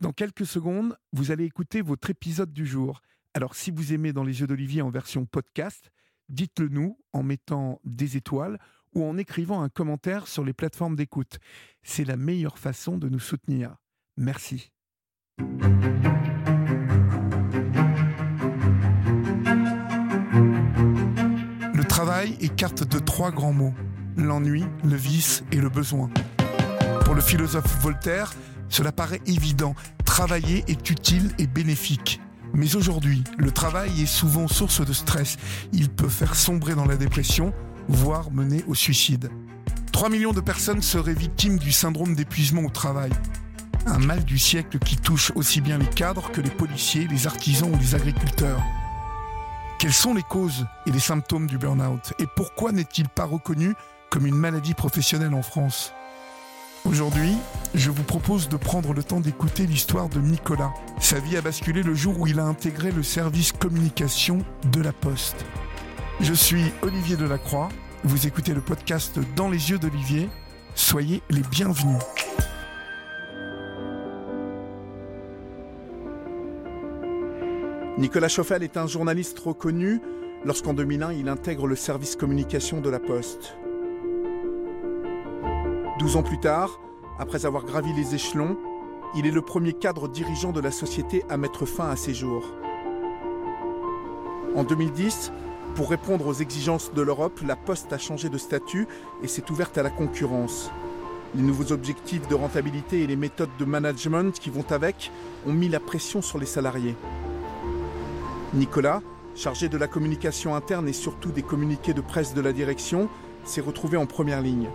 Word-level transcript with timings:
Dans 0.00 0.12
quelques 0.12 0.46
secondes, 0.46 0.96
vous 1.12 1.30
allez 1.30 1.44
écouter 1.44 1.82
votre 1.82 2.08
épisode 2.08 2.54
du 2.54 2.64
jour. 2.64 3.02
Alors 3.34 3.54
si 3.54 3.70
vous 3.70 3.92
aimez 3.92 4.14
Dans 4.14 4.24
les 4.24 4.40
yeux 4.40 4.46
d'Olivier 4.46 4.80
en 4.80 4.88
version 4.88 5.26
podcast, 5.26 5.90
dites-le 6.30 6.68
nous 6.68 6.98
en 7.12 7.22
mettant 7.22 7.82
des 7.84 8.16
étoiles 8.16 8.58
ou 8.94 9.04
en 9.04 9.18
écrivant 9.18 9.62
un 9.62 9.68
commentaire 9.68 10.26
sur 10.26 10.42
les 10.42 10.54
plateformes 10.54 10.96
d'écoute. 10.96 11.38
C'est 11.82 12.06
la 12.06 12.16
meilleure 12.16 12.58
façon 12.58 12.96
de 12.96 13.10
nous 13.10 13.18
soutenir. 13.18 13.76
Merci. 14.16 14.72
Le 21.74 21.84
travail 21.84 22.38
écarte 22.40 22.88
de 22.88 22.98
trois 22.98 23.32
grands 23.32 23.52
mots, 23.52 23.74
l'ennui, 24.16 24.64
le 24.82 24.96
vice 24.96 25.44
et 25.52 25.60
le 25.60 25.68
besoin. 25.68 26.08
Pour 27.04 27.14
le 27.14 27.20
philosophe 27.20 27.82
Voltaire, 27.82 28.32
cela 28.70 28.92
paraît 28.92 29.20
évident, 29.26 29.74
travailler 30.06 30.64
est 30.68 30.88
utile 30.88 31.30
et 31.38 31.46
bénéfique. 31.46 32.20
Mais 32.54 32.76
aujourd'hui, 32.76 33.22
le 33.36 33.50
travail 33.50 34.02
est 34.02 34.06
souvent 34.06 34.48
source 34.48 34.84
de 34.84 34.92
stress. 34.92 35.36
Il 35.72 35.90
peut 35.90 36.08
faire 36.08 36.34
sombrer 36.34 36.74
dans 36.74 36.86
la 36.86 36.96
dépression, 36.96 37.52
voire 37.88 38.30
mener 38.30 38.64
au 38.66 38.74
suicide. 38.74 39.30
3 39.92 40.08
millions 40.08 40.32
de 40.32 40.40
personnes 40.40 40.82
seraient 40.82 41.14
victimes 41.14 41.58
du 41.58 41.72
syndrome 41.72 42.14
d'épuisement 42.14 42.62
au 42.62 42.70
travail. 42.70 43.10
Un 43.86 43.98
mal 43.98 44.24
du 44.24 44.38
siècle 44.38 44.78
qui 44.78 44.96
touche 44.96 45.32
aussi 45.34 45.60
bien 45.60 45.78
les 45.78 45.86
cadres 45.86 46.30
que 46.30 46.40
les 46.40 46.50
policiers, 46.50 47.06
les 47.08 47.26
artisans 47.26 47.72
ou 47.72 47.78
les 47.78 47.94
agriculteurs. 47.94 48.62
Quelles 49.78 49.92
sont 49.92 50.14
les 50.14 50.22
causes 50.22 50.66
et 50.86 50.90
les 50.90 51.00
symptômes 51.00 51.46
du 51.46 51.58
burn-out? 51.58 52.12
Et 52.18 52.26
pourquoi 52.36 52.72
n'est-il 52.72 53.08
pas 53.08 53.24
reconnu 53.24 53.74
comme 54.10 54.26
une 54.26 54.36
maladie 54.36 54.74
professionnelle 54.74 55.34
en 55.34 55.42
France? 55.42 55.92
Aujourd'hui, 56.86 57.36
je 57.74 57.90
vous 57.90 58.02
propose 58.02 58.48
de 58.48 58.56
prendre 58.56 58.94
le 58.94 59.02
temps 59.02 59.20
d'écouter 59.20 59.66
l'histoire 59.66 60.08
de 60.08 60.18
Nicolas. 60.18 60.72
Sa 60.98 61.20
vie 61.20 61.36
a 61.36 61.42
basculé 61.42 61.82
le 61.82 61.94
jour 61.94 62.18
où 62.18 62.26
il 62.26 62.40
a 62.40 62.44
intégré 62.44 62.90
le 62.90 63.02
service 63.02 63.52
communication 63.52 64.38
de 64.72 64.80
la 64.80 64.92
Poste. 64.92 65.44
Je 66.20 66.32
suis 66.32 66.64
Olivier 66.80 67.16
Delacroix, 67.16 67.68
vous 68.02 68.26
écoutez 68.26 68.54
le 68.54 68.62
podcast 68.62 69.18
Dans 69.36 69.50
les 69.50 69.70
yeux 69.70 69.78
d'Olivier. 69.78 70.30
Soyez 70.74 71.22
les 71.28 71.42
bienvenus. 71.50 71.98
Nicolas 77.98 78.28
Chauffel 78.28 78.62
est 78.62 78.78
un 78.78 78.86
journaliste 78.86 79.38
reconnu 79.38 80.00
lorsqu'en 80.46 80.72
2001 80.72 81.12
il 81.12 81.28
intègre 81.28 81.66
le 81.66 81.76
service 81.76 82.16
communication 82.16 82.80
de 82.80 82.88
la 82.88 82.98
Poste. 82.98 83.54
12 86.00 86.16
ans 86.16 86.22
plus 86.22 86.38
tard, 86.38 86.80
après 87.18 87.44
avoir 87.44 87.66
gravi 87.66 87.92
les 87.92 88.14
échelons, 88.14 88.56
il 89.14 89.26
est 89.26 89.30
le 89.30 89.42
premier 89.42 89.74
cadre 89.74 90.08
dirigeant 90.08 90.50
de 90.50 90.58
la 90.58 90.70
société 90.70 91.26
à 91.28 91.36
mettre 91.36 91.66
fin 91.66 91.90
à 91.90 91.96
ses 91.96 92.14
jours. 92.14 92.54
En 94.56 94.64
2010, 94.64 95.30
pour 95.74 95.90
répondre 95.90 96.26
aux 96.26 96.32
exigences 96.32 96.94
de 96.94 97.02
l'Europe, 97.02 97.42
la 97.46 97.54
Poste 97.54 97.92
a 97.92 97.98
changé 97.98 98.30
de 98.30 98.38
statut 98.38 98.88
et 99.22 99.28
s'est 99.28 99.50
ouverte 99.50 99.76
à 99.76 99.82
la 99.82 99.90
concurrence. 99.90 100.70
Les 101.34 101.42
nouveaux 101.42 101.70
objectifs 101.70 102.26
de 102.28 102.34
rentabilité 102.34 103.02
et 103.02 103.06
les 103.06 103.16
méthodes 103.16 103.50
de 103.58 103.64
management 103.66 104.32
qui 104.38 104.48
vont 104.48 104.64
avec 104.70 105.10
ont 105.46 105.52
mis 105.52 105.68
la 105.68 105.80
pression 105.80 106.22
sur 106.22 106.38
les 106.38 106.46
salariés. 106.46 106.96
Nicolas, 108.54 109.02
chargé 109.34 109.68
de 109.68 109.76
la 109.76 109.86
communication 109.86 110.54
interne 110.54 110.88
et 110.88 110.94
surtout 110.94 111.30
des 111.30 111.42
communiqués 111.42 111.92
de 111.92 112.00
presse 112.00 112.32
de 112.32 112.40
la 112.40 112.54
direction, 112.54 113.10
s'est 113.44 113.60
retrouvé 113.60 113.98
en 113.98 114.06
première 114.06 114.40
ligne. 114.40 114.70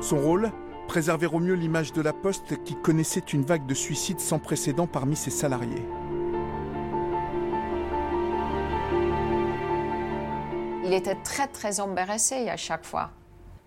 Son 0.00 0.18
rôle 0.18 0.50
Préserver 0.86 1.26
au 1.26 1.38
mieux 1.38 1.52
l'image 1.54 1.92
de 1.92 2.00
la 2.00 2.14
Poste 2.14 2.64
qui 2.64 2.74
connaissait 2.74 3.20
une 3.20 3.42
vague 3.42 3.66
de 3.66 3.74
suicides 3.74 4.20
sans 4.20 4.38
précédent 4.38 4.86
parmi 4.86 5.16
ses 5.16 5.30
salariés. 5.30 5.86
Il 10.86 10.94
était 10.94 11.16
très 11.16 11.46
très 11.46 11.80
embarrassé 11.80 12.48
à 12.48 12.56
chaque 12.56 12.86
fois. 12.86 13.10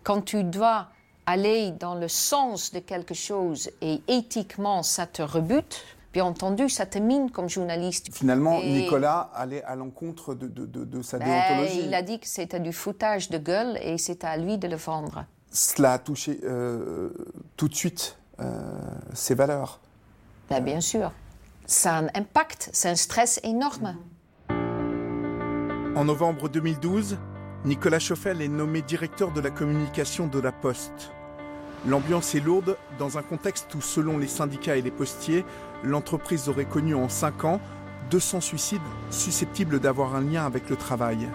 Quand 0.04 0.22
tu 0.22 0.44
dois 0.44 0.88
aller 1.28 1.70
dans 1.80 1.94
le 1.94 2.08
sens 2.08 2.72
de 2.72 2.80
quelque 2.80 3.14
chose 3.14 3.70
et 3.84 4.02
éthiquement 4.08 4.82
ça 4.82 5.06
te 5.06 5.22
rebute, 5.22 5.84
bien 6.12 6.26
entendu, 6.26 6.68
ça 6.70 6.88
te 6.88 6.98
mine 6.98 7.30
comme 7.30 7.50
journaliste. 7.50 8.08
Finalement, 8.12 8.58
Et- 8.64 8.82
Nicolas 8.82 9.30
allait 9.36 9.62
à 9.64 9.76
l'encontre 9.76 10.34
de, 10.34 10.48
de- 10.48 10.66
de- 10.66 10.86
de 10.86 11.02
sa 11.04 11.20
Ben, 11.20 11.26
déontologie. 11.28 11.84
il 11.86 11.94
a 11.94 12.02
dit 12.02 12.20
que 12.20 12.26
c'était 12.28 12.60
du 12.60 12.74
foutage 12.74 13.30
de 13.30 13.38
gueule 13.38 13.78
et 13.84 14.00
c'est 14.00 14.24
à 14.24 14.36
lui 14.38 14.58
de 14.58 14.68
le 14.68 14.76
vendre. 14.76 15.26
Cela 15.52 15.94
a 15.94 16.00
touché 16.00 16.40
euh, 16.44 17.10
tout 17.58 17.68
de 17.68 17.76
suite 17.76 18.18
euh, 18.40 18.62
ses 19.14 19.36
valeurs. 19.36 19.82
Ben, 20.50 20.64
bien 20.64 20.80
sûr. 20.80 21.12
Ça 21.66 21.96
a 21.96 22.02
un 22.04 22.08
impact, 22.16 22.70
c'est 22.74 22.90
un 22.90 22.96
stress 22.96 23.40
énorme. 23.44 23.96
En 25.96 26.06
novembre 26.06 26.48
2012, 26.48 27.18
Nicolas 27.66 28.00
Chauffel 28.00 28.42
est 28.42 28.48
nommé 28.48 28.82
directeur 28.82 29.32
de 29.32 29.42
la 29.42 29.52
communication 29.52 30.28
de 30.28 30.40
la 30.40 30.54
Poste. 30.54 31.12
L'ambiance 31.86 32.34
est 32.34 32.40
lourde 32.40 32.78
dans 32.98 33.18
un 33.18 33.22
contexte 33.22 33.74
où, 33.76 33.82
selon 33.82 34.18
les 34.18 34.28
syndicats 34.28 34.78
et 34.78 34.82
les 34.82 34.92
postiers, 34.92 35.44
l'entreprise 35.84 36.48
aurait 36.48 36.66
connu 36.66 36.96
en 36.96 37.10
5 37.10 37.44
ans 37.44 37.60
200 38.10 38.42
suicides 38.42 38.82
susceptibles 39.10 39.80
d'avoir 39.80 40.16
un 40.16 40.22
lien 40.22 40.46
avec 40.46 40.70
le 40.70 40.76
travail. 40.76 41.28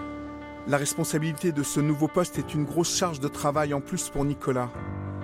La 0.67 0.75
responsabilité 0.75 1.53
de 1.53 1.63
ce 1.63 1.79
nouveau 1.79 2.09
poste 2.09 2.37
est 2.39 2.53
une 2.53 2.65
grosse 2.65 2.93
charge 2.93 3.21
de 3.21 3.29
travail 3.29 3.73
en 3.73 3.79
plus 3.79 4.09
pour 4.09 4.25
Nicolas. 4.25 4.69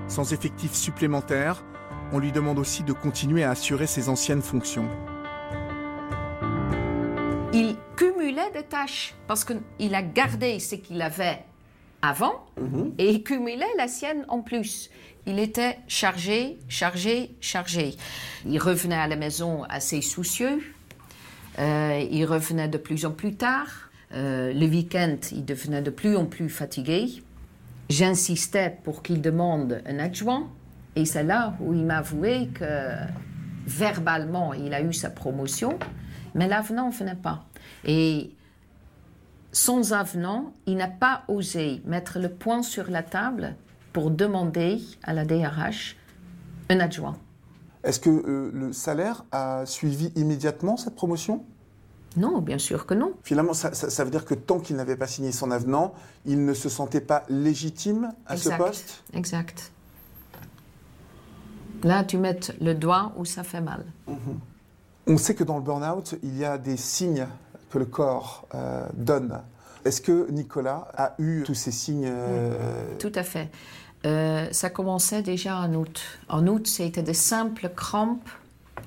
Sans 0.07 0.31
effectifs 0.31 0.73
supplémentaires, 0.73 1.65
on 2.13 2.19
lui 2.19 2.31
demande 2.31 2.59
aussi 2.59 2.81
de 2.83 2.93
continuer 2.93 3.43
à 3.43 3.49
assurer 3.49 3.85
ses 3.85 4.07
anciennes 4.07 4.41
fonctions. 4.41 4.87
Il 7.51 7.75
cumulait 7.97 8.51
des 8.53 8.63
tâches 8.63 9.15
parce 9.27 9.43
qu'il 9.43 9.93
a 9.93 10.01
gardé 10.01 10.59
ce 10.59 10.75
qu'il 10.75 11.01
avait 11.01 11.43
avant 12.01 12.45
et 12.97 13.09
il 13.09 13.21
cumulait 13.21 13.65
la 13.77 13.89
sienne 13.89 14.23
en 14.29 14.39
plus. 14.39 14.89
Il 15.25 15.39
était 15.39 15.77
chargé, 15.89 16.57
chargé, 16.69 17.35
chargé. 17.41 17.97
Il 18.45 18.59
revenait 18.59 18.95
à 18.95 19.07
la 19.07 19.17
maison 19.17 19.63
assez 19.65 20.01
soucieux. 20.01 20.63
Euh, 21.59 22.07
il 22.09 22.23
revenait 22.23 22.69
de 22.69 22.77
plus 22.77 23.05
en 23.05 23.11
plus 23.11 23.35
tard. 23.35 23.89
Euh, 24.13 24.53
le 24.53 24.65
week-end, 24.67 25.17
il 25.31 25.45
devenait 25.45 25.81
de 25.81 25.89
plus 25.89 26.15
en 26.15 26.25
plus 26.25 26.49
fatigué. 26.49 27.23
J'insistais 27.89 28.77
pour 28.83 29.03
qu'il 29.03 29.21
demande 29.21 29.81
un 29.85 29.99
adjoint. 29.99 30.49
Et 30.95 31.05
c'est 31.05 31.23
là 31.23 31.55
où 31.59 31.73
il 31.73 31.85
m'a 31.85 31.97
avoué 31.97 32.49
que 32.53 32.91
verbalement, 33.65 34.53
il 34.53 34.73
a 34.73 34.81
eu 34.81 34.93
sa 34.93 35.09
promotion, 35.09 35.79
mais 36.35 36.47
l'avenant 36.47 36.89
ne 36.89 36.93
venait 36.93 37.15
pas. 37.15 37.45
Et 37.85 38.31
sans 39.51 39.93
avenant, 39.93 40.53
il 40.65 40.77
n'a 40.77 40.87
pas 40.87 41.23
osé 41.27 41.81
mettre 41.85 42.19
le 42.19 42.29
point 42.29 42.63
sur 42.63 42.89
la 42.89 43.03
table 43.03 43.55
pour 43.91 44.11
demander 44.11 44.79
à 45.03 45.13
la 45.13 45.25
DRH 45.25 45.95
un 46.69 46.79
adjoint. 46.79 47.17
Est-ce 47.83 47.99
que 47.99 48.09
euh, 48.09 48.51
le 48.53 48.73
salaire 48.73 49.25
a 49.31 49.65
suivi 49.65 50.11
immédiatement 50.15 50.77
cette 50.77 50.95
promotion? 50.95 51.45
Non, 52.15 52.39
bien 52.41 52.57
sûr 52.59 52.85
que 52.85 52.93
non. 52.93 53.13
Finalement, 53.23 53.53
ça, 53.53 53.73
ça- 53.73 53.89
ça 53.89 54.03
veut 54.03 54.11
dire 54.11 54.25
que 54.25 54.33
tant 54.35 54.59
qu'il 54.59 54.75
n'avait 54.75 54.95
pas 54.95 55.07
signé 55.07 55.31
son 55.31 55.49
avenant, 55.51 55.93
il 56.25 56.45
ne 56.45 56.53
se 56.53 56.69
sentait 56.69 57.01
pas 57.01 57.23
légitime 57.29 58.11
à 58.27 58.35
exact. 58.35 58.57
ce 58.57 58.63
poste? 58.63 59.03
Exact. 59.13 59.71
Là, 61.83 62.03
tu 62.03 62.17
mets 62.17 62.39
le 62.61 62.73
doigt 62.75 63.11
où 63.17 63.25
ça 63.25 63.43
fait 63.43 63.61
mal. 63.61 63.83
On 65.07 65.17
sait 65.17 65.35
que 65.35 65.43
dans 65.43 65.57
le 65.57 65.63
burn-out, 65.63 66.15
il 66.23 66.37
y 66.37 66.45
a 66.45 66.57
des 66.57 66.77
signes 66.77 67.27
que 67.69 67.77
le 67.77 67.85
corps 67.85 68.47
euh, 68.55 68.87
donne. 68.93 69.41
Est-ce 69.83 69.99
que 69.99 70.29
Nicolas 70.31 70.87
a 70.95 71.13
eu 71.19 71.43
tous 71.43 71.55
ces 71.55 71.71
signes 71.71 72.07
euh, 72.07 72.95
Tout 72.99 73.11
à 73.15 73.23
fait. 73.23 73.49
Euh, 74.05 74.47
ça 74.51 74.69
commençait 74.69 75.21
déjà 75.21 75.57
en 75.57 75.73
août. 75.73 76.01
En 76.29 76.47
août, 76.47 76.67
c'était 76.67 77.03
de 77.03 77.11
simples 77.13 77.69
crampes 77.75 78.29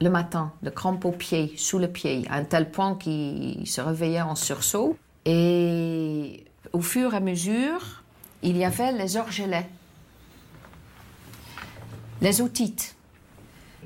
le 0.01 0.11
matin, 0.11 0.53
de 0.63 0.71
crampes 0.71 1.05
aux 1.05 1.13
pieds, 1.13 1.55
sous 1.57 1.79
le 1.79 1.89
pied, 1.89 2.25
à 2.29 2.37
un 2.37 2.45
tel 2.45 2.71
point 2.71 2.95
qu'il 2.97 3.67
se 3.67 3.81
réveillait 3.81 4.23
en 4.23 4.35
sursaut. 4.35 4.97
Et 5.25 6.45
au 6.73 6.81
fur 6.81 7.15
et 7.15 7.17
à 7.17 7.21
mesure, 7.21 8.03
il 8.43 8.57
y 8.57 8.65
avait 8.65 8.93
les 8.93 9.17
orgelets, 9.17 9.69
les 12.21 12.41
otites. 12.41 12.95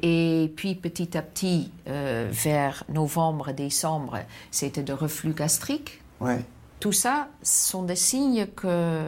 Et 0.03 0.53
puis 0.57 0.75
petit 0.75 1.17
à 1.17 1.23
petit, 1.23 1.71
euh, 1.87 2.29
vers 2.31 2.85
novembre, 2.89 3.53
décembre, 3.53 4.19
c'était 4.51 4.83
de 4.83 4.93
reflux 4.93 5.33
gastrique. 5.33 6.01
ouais. 6.21 6.45
Tout 6.81 6.93
ça 6.93 7.29
sont 7.43 7.83
des 7.83 7.95
signes 7.95 8.47
que 8.57 9.05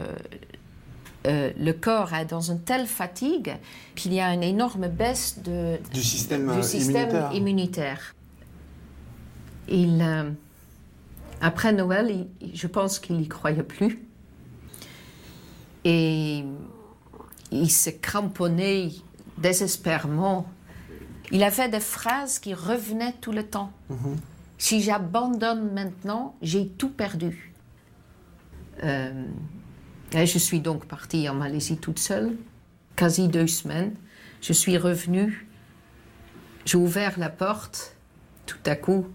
euh, 1.26 1.52
le 1.58 1.72
corps 1.72 2.12
est 2.14 2.26
dans 2.26 2.40
une 2.40 2.60
telle 2.60 2.86
fatigue 2.86 3.56
qu'il 3.94 4.12
y 4.12 4.20
a 4.20 4.32
une 4.34 4.42
énorme 4.42 4.88
baisse 4.88 5.38
de, 5.44 5.78
Du 5.92 6.02
système, 6.02 6.46
du 6.52 6.58
euh, 6.58 6.62
système 6.62 7.08
immunitaire. 7.08 7.32
immunitaire. 7.34 8.14
Il, 9.69 10.00
euh, 10.02 10.30
après 11.40 11.72
Noël, 11.72 12.26
il- 12.40 12.54
je 12.56 12.66
pense 12.66 12.98
qu'il 12.98 13.16
n'y 13.19 13.28
croyait 13.28 13.62
plus. 13.62 14.02
Et 15.84 16.44
il 17.50 17.70
se 17.70 17.90
cramponnait 17.90 18.90
désespérément 19.38 20.46
Il 21.30 21.42
avait 21.42 21.69
des 21.70 21.80
phrases 21.80 22.38
qui 22.38 22.52
revenaient 22.52 23.14
tout 23.20 23.32
le 23.32 23.42
temps. 23.44 23.72
Mhm. 23.88 24.16
Si 24.58 24.82
j'abandonne 24.82 25.72
maintenant, 25.72 26.36
j'ai 26.42 26.69
tout 26.69 26.90
perdu. 26.90 27.52
Euh, 28.84 29.24
et 30.14 30.26
je 30.26 30.38
suis 30.38 30.61
donc 30.61 30.87
partie 30.87 31.29
en 31.29 31.35
Malaisie 31.35 31.79
toute 31.79 31.99
seule, 31.99 32.37
quasi 32.97 33.29
deux 33.29 33.47
semaines. 33.47 33.94
Je 34.41 34.53
suis 34.53 34.76
revenue, 34.76 35.47
j'ai 36.64 36.76
ouvert 36.76 37.19
la 37.19 37.31
porte, 37.31 37.97
tout 38.47 38.59
à 38.67 38.76
coup, 38.76 39.06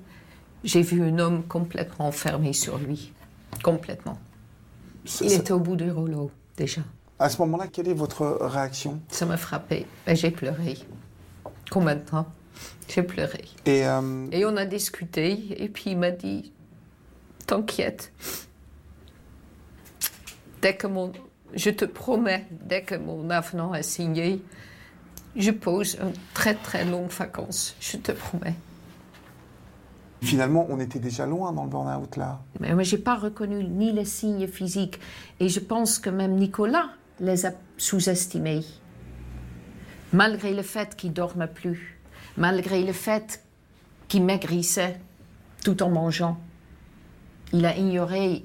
j'ai 0.64 0.82
vu 0.82 1.04
un 1.04 1.20
homme 1.20 1.44
complètement 1.44 2.08
enfermé 2.08 2.54
sur 2.54 2.78
lui. 2.78 3.14
Complètement. 3.64 4.20
Il 5.22 5.32
était 5.32 5.54
au 5.54 5.60
bout 5.60 5.76
du 5.76 5.90
rouleau, 5.92 6.32
déjà. 6.58 6.82
À 7.20 7.30
ce 7.30 7.38
moment-là, 7.40 7.68
quelle 7.68 7.88
est 7.88 7.94
votre 7.94 8.26
réaction? 8.42 9.02
Ça 9.10 9.26
m'a 9.26 9.38
frappé. 9.38 9.86
Et 10.06 10.16
j'ai 10.16 10.32
pleuré. 10.32 10.78
Combien 11.72 11.96
de 11.96 12.02
temps? 12.02 12.28
J'ai 12.88 13.04
pleuré. 13.04 13.46
Et 13.66 13.86
euh, 13.86 14.28
Et 14.32 14.46
on 14.46 14.56
a 14.58 14.66
discuté, 14.66 15.62
et 15.62 15.70
puis 15.70 15.92
il 15.92 15.98
m'a 15.98 16.12
dit 16.12 16.52
T'inquiète. 17.46 18.12
Dès 20.62 20.76
que 20.76 20.88
mon. 20.88 21.12
Je 21.54 21.70
te 21.70 21.86
promets, 21.86 22.46
dès 22.52 22.82
que 22.82 22.96
mon 22.96 23.30
avenant 23.30 23.74
est 23.74 23.84
signé, 23.84 24.44
je 25.38 25.52
pose 25.52 25.98
une 26.02 26.14
très 26.34 26.56
très 26.56 26.84
longue 26.84 27.10
vacances. 27.10 27.76
Je 27.80 27.98
te 27.98 28.12
promets. 28.12 28.56
finalement, 30.22 30.66
on 30.70 30.80
était 30.80 31.00
déjà 31.00 31.26
loin 31.26 31.54
dans 31.54 31.64
le 31.64 31.70
burn-out 31.70 32.18
là. 32.18 32.42
Mais 32.60 32.74
moi, 32.74 32.84
je 32.84 32.96
n'ai 32.96 33.02
pas 33.02 33.16
reconnu 33.16 33.64
ni 33.64 33.92
les 33.94 34.06
signes 34.06 34.48
physiques. 34.48 35.00
Et 35.40 35.48
je 35.48 35.60
pense 35.60 36.00
que 36.00 36.10
même 36.10 36.36
Nicolas 36.36 36.90
les 37.20 37.46
a 37.46 37.52
sous-estimés. 37.78 38.66
Malgré 40.12 40.54
le 40.54 40.64
fait 40.64 40.96
qu'il 40.96 41.14
dormait 41.14 41.48
plus, 41.48 42.00
malgré 42.36 42.84
le 42.84 42.94
fait 42.94 43.44
qu'il 44.08 44.24
maigrissait 44.24 45.00
tout 45.64 45.84
en 45.84 45.90
mangeant, 45.90 46.38
il 47.54 47.66
a 47.66 47.76
ignoré 47.78 48.44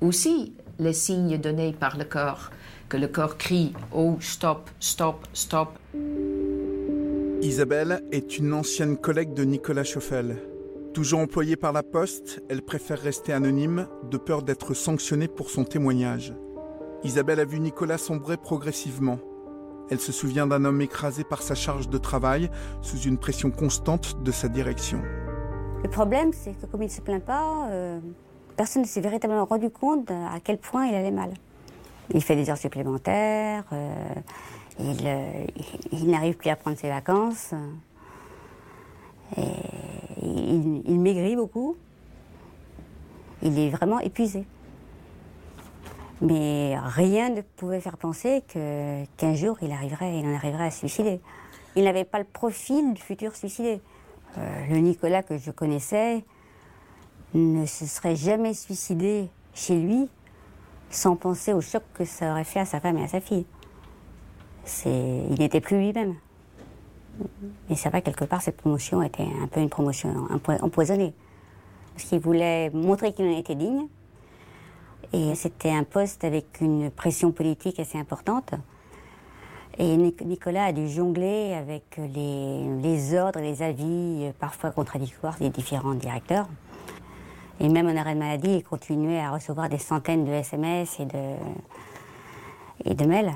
aussi 0.00 0.54
les 0.78 0.92
signes 0.92 1.38
donnés 1.38 1.72
par 1.72 1.98
le 1.98 2.04
corps, 2.04 2.50
que 2.88 2.96
le 2.96 3.08
corps 3.08 3.36
crie 3.36 3.72
Oh, 3.94 4.16
stop, 4.20 4.70
stop, 4.80 5.26
stop. 5.32 5.78
Isabelle 7.42 8.02
est 8.12 8.38
une 8.38 8.52
ancienne 8.52 8.96
collègue 8.96 9.34
de 9.34 9.44
Nicolas 9.44 9.84
Schoffel. 9.84 10.36
Toujours 10.94 11.20
employée 11.20 11.56
par 11.56 11.72
la 11.72 11.82
Poste, 11.82 12.42
elle 12.48 12.62
préfère 12.62 12.98
rester 12.98 13.32
anonyme 13.32 13.86
de 14.10 14.16
peur 14.16 14.42
d'être 14.42 14.74
sanctionnée 14.74 15.28
pour 15.28 15.50
son 15.50 15.64
témoignage. 15.64 16.34
Isabelle 17.04 17.40
a 17.40 17.44
vu 17.44 17.60
Nicolas 17.60 17.98
sombrer 17.98 18.36
progressivement. 18.36 19.18
Elle 19.90 20.00
se 20.00 20.12
souvient 20.12 20.46
d'un 20.46 20.64
homme 20.64 20.80
écrasé 20.80 21.24
par 21.24 21.42
sa 21.42 21.54
charge 21.54 21.88
de 21.88 21.98
travail 21.98 22.50
sous 22.82 22.98
une 22.98 23.18
pression 23.18 23.50
constante 23.50 24.22
de 24.22 24.32
sa 24.32 24.48
direction. 24.48 25.00
Le 25.82 25.88
problème, 25.88 26.32
c'est 26.32 26.52
que 26.52 26.66
comme 26.66 26.82
il 26.82 26.86
ne 26.86 26.90
se 26.90 27.00
plaint 27.00 27.24
pas, 27.24 27.68
euh, 27.70 28.00
personne 28.58 28.82
ne 28.82 28.86
s'est 28.88 29.00
véritablement 29.00 29.44
rendu 29.44 29.70
compte 29.70 30.10
à 30.10 30.40
quel 30.42 30.58
point 30.58 30.86
il 30.86 30.94
allait 30.94 31.12
mal. 31.12 31.30
Il 32.12 32.22
fait 32.22 32.34
des 32.34 32.50
heures 32.50 32.58
supplémentaires, 32.58 33.64
euh, 33.72 33.94
il, 34.80 35.06
euh, 35.06 35.44
il- 35.92 36.10
n'arrive 36.10 36.36
plus 36.36 36.50
à 36.50 36.56
prendre 36.56 36.76
ses 36.76 36.88
vacances, 36.88 37.54
euh, 39.38 39.42
il, 40.20 40.98
maigrit 40.98 41.36
beaucoup. 41.36 41.76
Il 43.42 43.56
est 43.58 43.70
vraiment 43.70 44.00
épuisé. 44.00 44.44
Mais 46.20 46.76
rien 46.80 47.28
ne 47.28 47.42
pouvait 47.42 47.80
faire 47.80 47.96
penser 47.96 48.42
qu'un 48.48 49.34
jour 49.34 49.56
il 49.62 49.70
arriverait, 49.70 50.18
il 50.18 50.26
en 50.26 50.34
arriverait 50.34 50.64
à 50.66 50.70
se 50.72 50.78
suicider. 50.78 51.20
Il 51.76 51.84
n'avait 51.84 52.04
pas 52.04 52.18
le 52.18 52.24
profil 52.24 52.92
du 52.94 53.00
futur 53.00 53.36
suicidé. 53.36 53.80
Le 54.36 54.78
Nicolas 54.78 55.22
que 55.22 55.38
je 55.38 55.52
connaissais 55.52 56.24
ne 57.34 57.66
se 57.66 57.86
serait 57.86 58.16
jamais 58.16 58.54
suicidé 58.54 59.28
chez 59.54 59.78
lui 59.78 60.08
sans 60.90 61.16
penser 61.16 61.52
au 61.52 61.60
choc 61.60 61.82
que 61.94 62.04
ça 62.04 62.30
aurait 62.30 62.44
fait 62.44 62.60
à 62.60 62.64
sa 62.64 62.80
femme 62.80 62.98
et 62.98 63.04
à 63.04 63.08
sa 63.08 63.20
fille. 63.20 63.44
Il 64.86 65.36
n'était 65.38 65.60
plus 65.60 65.78
lui-même. 65.78 66.14
Et 67.68 67.74
c'est 67.74 67.88
vrai, 67.90 68.02
quelque 68.02 68.24
part, 68.24 68.42
cette 68.42 68.56
promotion 68.56 69.02
était 69.02 69.26
un 69.42 69.46
peu 69.48 69.60
une 69.60 69.68
promotion 69.68 70.28
empo- 70.30 70.62
empoisonnée. 70.62 71.12
Parce 71.94 72.08
qu'il 72.08 72.20
voulait 72.20 72.70
montrer 72.70 73.12
qu'il 73.12 73.26
en 73.26 73.36
était 73.36 73.54
digne. 73.54 73.86
Et 75.12 75.34
c'était 75.34 75.70
un 75.70 75.84
poste 75.84 76.22
avec 76.24 76.60
une 76.60 76.90
pression 76.90 77.32
politique 77.32 77.80
assez 77.80 77.98
importante. 77.98 78.54
Et 79.78 79.96
Nic- 79.96 80.24
Nicolas 80.24 80.66
a 80.66 80.72
dû 80.72 80.88
jongler 80.88 81.54
avec 81.54 81.96
les, 81.96 82.64
les 82.82 83.14
ordres 83.18 83.40
les 83.40 83.62
avis 83.62 84.30
parfois 84.38 84.70
contradictoires 84.70 85.36
des 85.38 85.50
différents 85.50 85.94
directeurs. 85.94 86.46
Et 87.60 87.68
même 87.68 87.86
en 87.88 87.96
arrêt 87.96 88.14
de 88.14 88.20
maladie, 88.20 88.56
il 88.56 88.62
continuait 88.62 89.20
à 89.20 89.30
recevoir 89.32 89.68
des 89.68 89.78
centaines 89.78 90.24
de 90.24 90.30
SMS 90.32 91.00
et 91.00 91.06
de, 91.06 91.34
et 92.84 92.94
de 92.94 93.04
mails. 93.04 93.32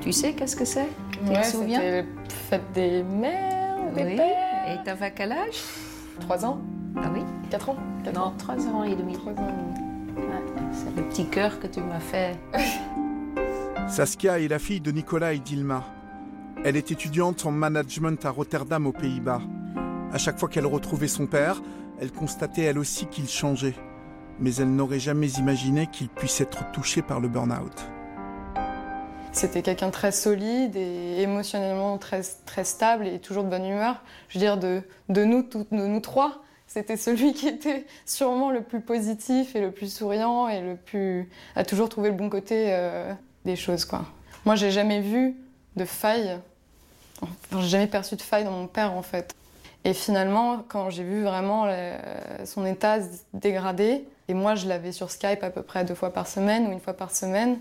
Tu 0.00 0.12
sais 0.12 0.32
qu'est-ce 0.32 0.56
que 0.56 0.64
c'est? 0.64 0.88
Tu 1.12 1.30
Ouais, 1.32 1.42
te 1.42 1.46
souviens? 1.46 1.80
c'était 1.80 2.06
fête 2.28 2.72
des 2.72 3.02
mères, 3.02 3.76
des 3.94 4.04
Oui. 4.04 4.16
pères. 4.16 4.72
Et 4.80 4.84
t'avais 4.84 5.12
quel 5.12 5.32
âge? 5.32 5.60
3 6.20 6.44
ans 6.46 6.60
Ah 6.96 7.10
oui 7.12 7.20
4 7.50 7.70
ans 7.70 7.76
Quatre 8.04 8.14
Non, 8.14 8.22
ans. 8.26 8.34
trois 8.38 8.66
ans 8.68 8.84
et 8.84 8.94
demi. 8.94 9.12
3 9.14 9.32
ans. 9.32 9.36
Ouais, 10.16 10.22
C'est 10.72 10.94
le 10.96 11.02
petit 11.08 11.26
cœur 11.26 11.58
que 11.60 11.66
tu 11.66 11.80
m'as 11.80 12.00
fait. 12.00 12.36
Saskia 13.88 14.38
est 14.40 14.48
la 14.48 14.58
fille 14.58 14.80
de 14.80 14.90
Nicolas 14.92 15.32
et 15.34 15.38
d'Ilma. 15.38 15.84
Elle 16.64 16.76
est 16.76 16.90
étudiante 16.90 17.44
en 17.46 17.50
management 17.50 18.24
à 18.24 18.30
Rotterdam 18.30 18.86
aux 18.86 18.92
Pays-Bas. 18.92 19.40
À 20.12 20.18
chaque 20.18 20.38
fois 20.38 20.48
qu'elle 20.48 20.66
retrouvait 20.66 21.08
son 21.08 21.26
père, 21.26 21.60
elle 22.00 22.10
constatait 22.10 22.62
elle 22.62 22.78
aussi 22.78 23.06
qu'il 23.06 23.28
changeait. 23.28 23.74
Mais 24.40 24.54
elle 24.54 24.74
n'aurait 24.74 25.00
jamais 25.00 25.28
imaginé 25.32 25.86
qu'il 25.86 26.08
puisse 26.08 26.40
être 26.40 26.70
touché 26.72 27.02
par 27.02 27.20
le 27.20 27.28
burn-out. 27.28 27.86
C'était 29.32 29.62
quelqu'un 29.62 29.90
très 29.90 30.12
solide 30.12 30.76
et 30.76 31.20
émotionnellement 31.20 31.98
très, 31.98 32.22
stable 32.64 33.06
et 33.06 33.18
toujours 33.18 33.44
de 33.44 33.50
bonne 33.50 33.66
humeur. 33.66 34.02
Je 34.28 34.38
veux 34.38 34.44
dire, 34.44 34.56
de 34.56 35.24
nous 35.24 36.00
trois, 36.00 36.42
c'était 36.66 36.96
celui 36.96 37.32
qui 37.32 37.48
était 37.48 37.86
sûrement 38.06 38.50
le 38.50 38.62
plus 38.62 38.80
positif 38.80 39.56
et 39.56 39.60
le 39.60 39.72
plus 39.72 39.92
souriant 39.92 40.48
et 40.48 40.60
le 40.60 40.76
plus. 40.76 41.28
a 41.56 41.64
toujours 41.64 41.88
trouvé 41.88 42.10
le 42.10 42.16
bon 42.16 42.28
côté 42.28 42.66
euh, 42.68 43.12
des 43.44 43.56
choses, 43.56 43.84
quoi. 43.84 44.04
Moi, 44.44 44.54
j'ai 44.54 44.70
jamais 44.70 45.00
vu 45.00 45.34
de 45.76 45.84
faille. 45.84 46.38
Enfin, 47.20 47.60
j'ai 47.60 47.68
jamais 47.68 47.86
perçu 47.86 48.16
de 48.16 48.22
faille 48.22 48.44
dans 48.44 48.52
mon 48.52 48.66
père, 48.66 48.92
en 48.92 49.02
fait. 49.02 49.34
Et 49.84 49.94
finalement, 49.94 50.64
quand 50.68 50.90
j'ai 50.90 51.04
vu 51.04 51.22
vraiment 51.22 51.64
le- 51.66 52.44
son 52.44 52.66
état 52.66 53.00
se 53.00 53.08
dégrader, 53.32 54.06
et 54.28 54.34
moi, 54.34 54.54
je 54.54 54.66
l'avais 54.68 54.92
sur 54.92 55.10
Skype 55.10 55.42
à 55.42 55.50
peu 55.50 55.62
près 55.62 55.84
deux 55.84 55.94
fois 55.94 56.12
par 56.12 56.26
semaine 56.26 56.66
ou 56.66 56.72
une 56.72 56.80
fois 56.80 56.94
par 56.94 57.10
semaine, 57.10 57.58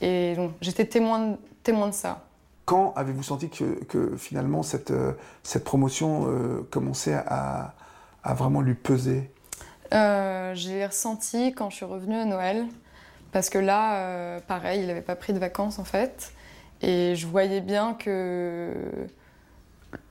et 0.00 0.34
donc, 0.34 0.52
j'étais 0.60 0.84
témoin, 0.84 1.28
de- 1.30 1.36
témoin 1.62 1.88
de 1.88 1.94
ça. 1.94 2.24
Quand 2.64 2.92
avez-vous 2.96 3.22
senti 3.22 3.48
que, 3.48 3.82
que 3.84 4.16
finalement 4.16 4.62
cette, 4.62 4.90
euh, 4.90 5.12
cette 5.42 5.64
promotion 5.64 6.26
euh, 6.28 6.66
commençait 6.70 7.14
à, 7.14 7.74
à 8.22 8.34
vraiment 8.34 8.60
lui 8.60 8.74
peser? 8.74 9.30
Euh, 9.94 10.54
l'ai 10.68 10.86
ressenti 10.86 11.52
quand 11.52 11.70
je 11.70 11.76
suis 11.76 11.84
revenue 11.84 12.16
à 12.16 12.24
Noël, 12.24 12.66
parce 13.30 13.48
que 13.50 13.58
là, 13.58 13.96
euh, 13.96 14.40
pareil, 14.46 14.80
il 14.82 14.86
n'avait 14.86 15.00
pas 15.00 15.16
pris 15.16 15.32
de 15.32 15.38
vacances 15.38 15.78
en 15.78 15.84
fait, 15.84 16.32
et 16.82 17.14
je 17.16 17.26
voyais 17.26 17.60
bien 17.60 17.94
que 17.94 18.74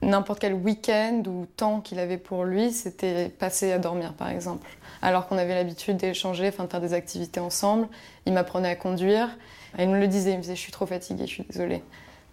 n'importe 0.02 0.40
quel 0.40 0.54
week-end 0.54 1.24
ou 1.28 1.46
temps 1.46 1.82
qu'il 1.82 2.00
avait 2.00 2.18
pour 2.18 2.44
lui, 2.44 2.72
c'était 2.72 3.30
passé 3.30 3.72
à 3.72 3.80
dormir 3.80 4.14
par 4.14 4.30
exemple. 4.30 4.68
Alors 5.02 5.28
qu'on 5.28 5.38
avait 5.38 5.56
l'habitude 5.56 5.98
d'échanger, 5.98 6.52
de 6.52 6.52
faire 6.52 6.82
des 6.82 6.94
activités 6.94 7.40
ensemble, 7.40 7.88
il 8.26 8.34
m'apprenait 8.34 8.70
à 8.70 8.76
conduire, 8.76 9.38
il 9.80 9.90
me 9.90 10.00
le 10.00 10.08
disait, 10.08 10.32
il 10.32 10.38
me 10.38 10.42
disait 10.42 10.56
je 10.56 10.62
suis 10.62 10.72
trop 10.72 10.86
fatiguée, 10.86 11.26
je 11.26 11.32
suis 11.32 11.44
désolée. 11.44 11.84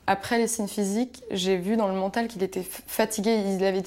Après 0.07 0.39
les 0.39 0.47
signes 0.47 0.69
physiques, 0.69 1.23
j'ai 1.31 1.57
vu 1.57 1.77
dans 1.77 1.89
le 1.89 1.95
mental 1.95 2.29
qu'il 2.29 2.43
était 2.43 2.63
fatigué, 2.63 3.43
il, 3.47 3.65
avait 3.65 3.83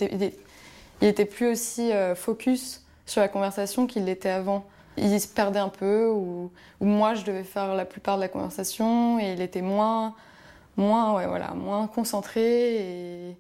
il 1.02 1.08
était 1.08 1.26
plus 1.26 1.48
aussi 1.48 1.92
euh, 1.92 2.16
focus 2.16 2.86
sur 3.06 3.22
la 3.22 3.28
conversation 3.28 3.88
qu'il 3.88 4.06
l'était 4.06 4.30
avant. 4.30 4.66
Il 4.98 5.20
se 5.20 5.28
perdait 5.28 5.60
un 5.60 5.70
peu, 5.70 6.08
ou, 6.10 6.52
ou 6.80 6.86
moi 6.86 7.16
je 7.16 7.24
devais 7.24 7.44
faire 7.44 7.74
la 7.76 7.86
plupart 7.86 8.18
de 8.18 8.22
la 8.22 8.28
conversation, 8.28 9.20
et 9.20 9.34
il 9.34 9.42
était 9.42 9.62
moins, 9.62 10.14
moins, 10.78 11.16
ouais, 11.16 11.28
voilà, 11.28 11.52
moins 11.52 11.88
concentré. 11.88 12.76
Et, 12.76 13.38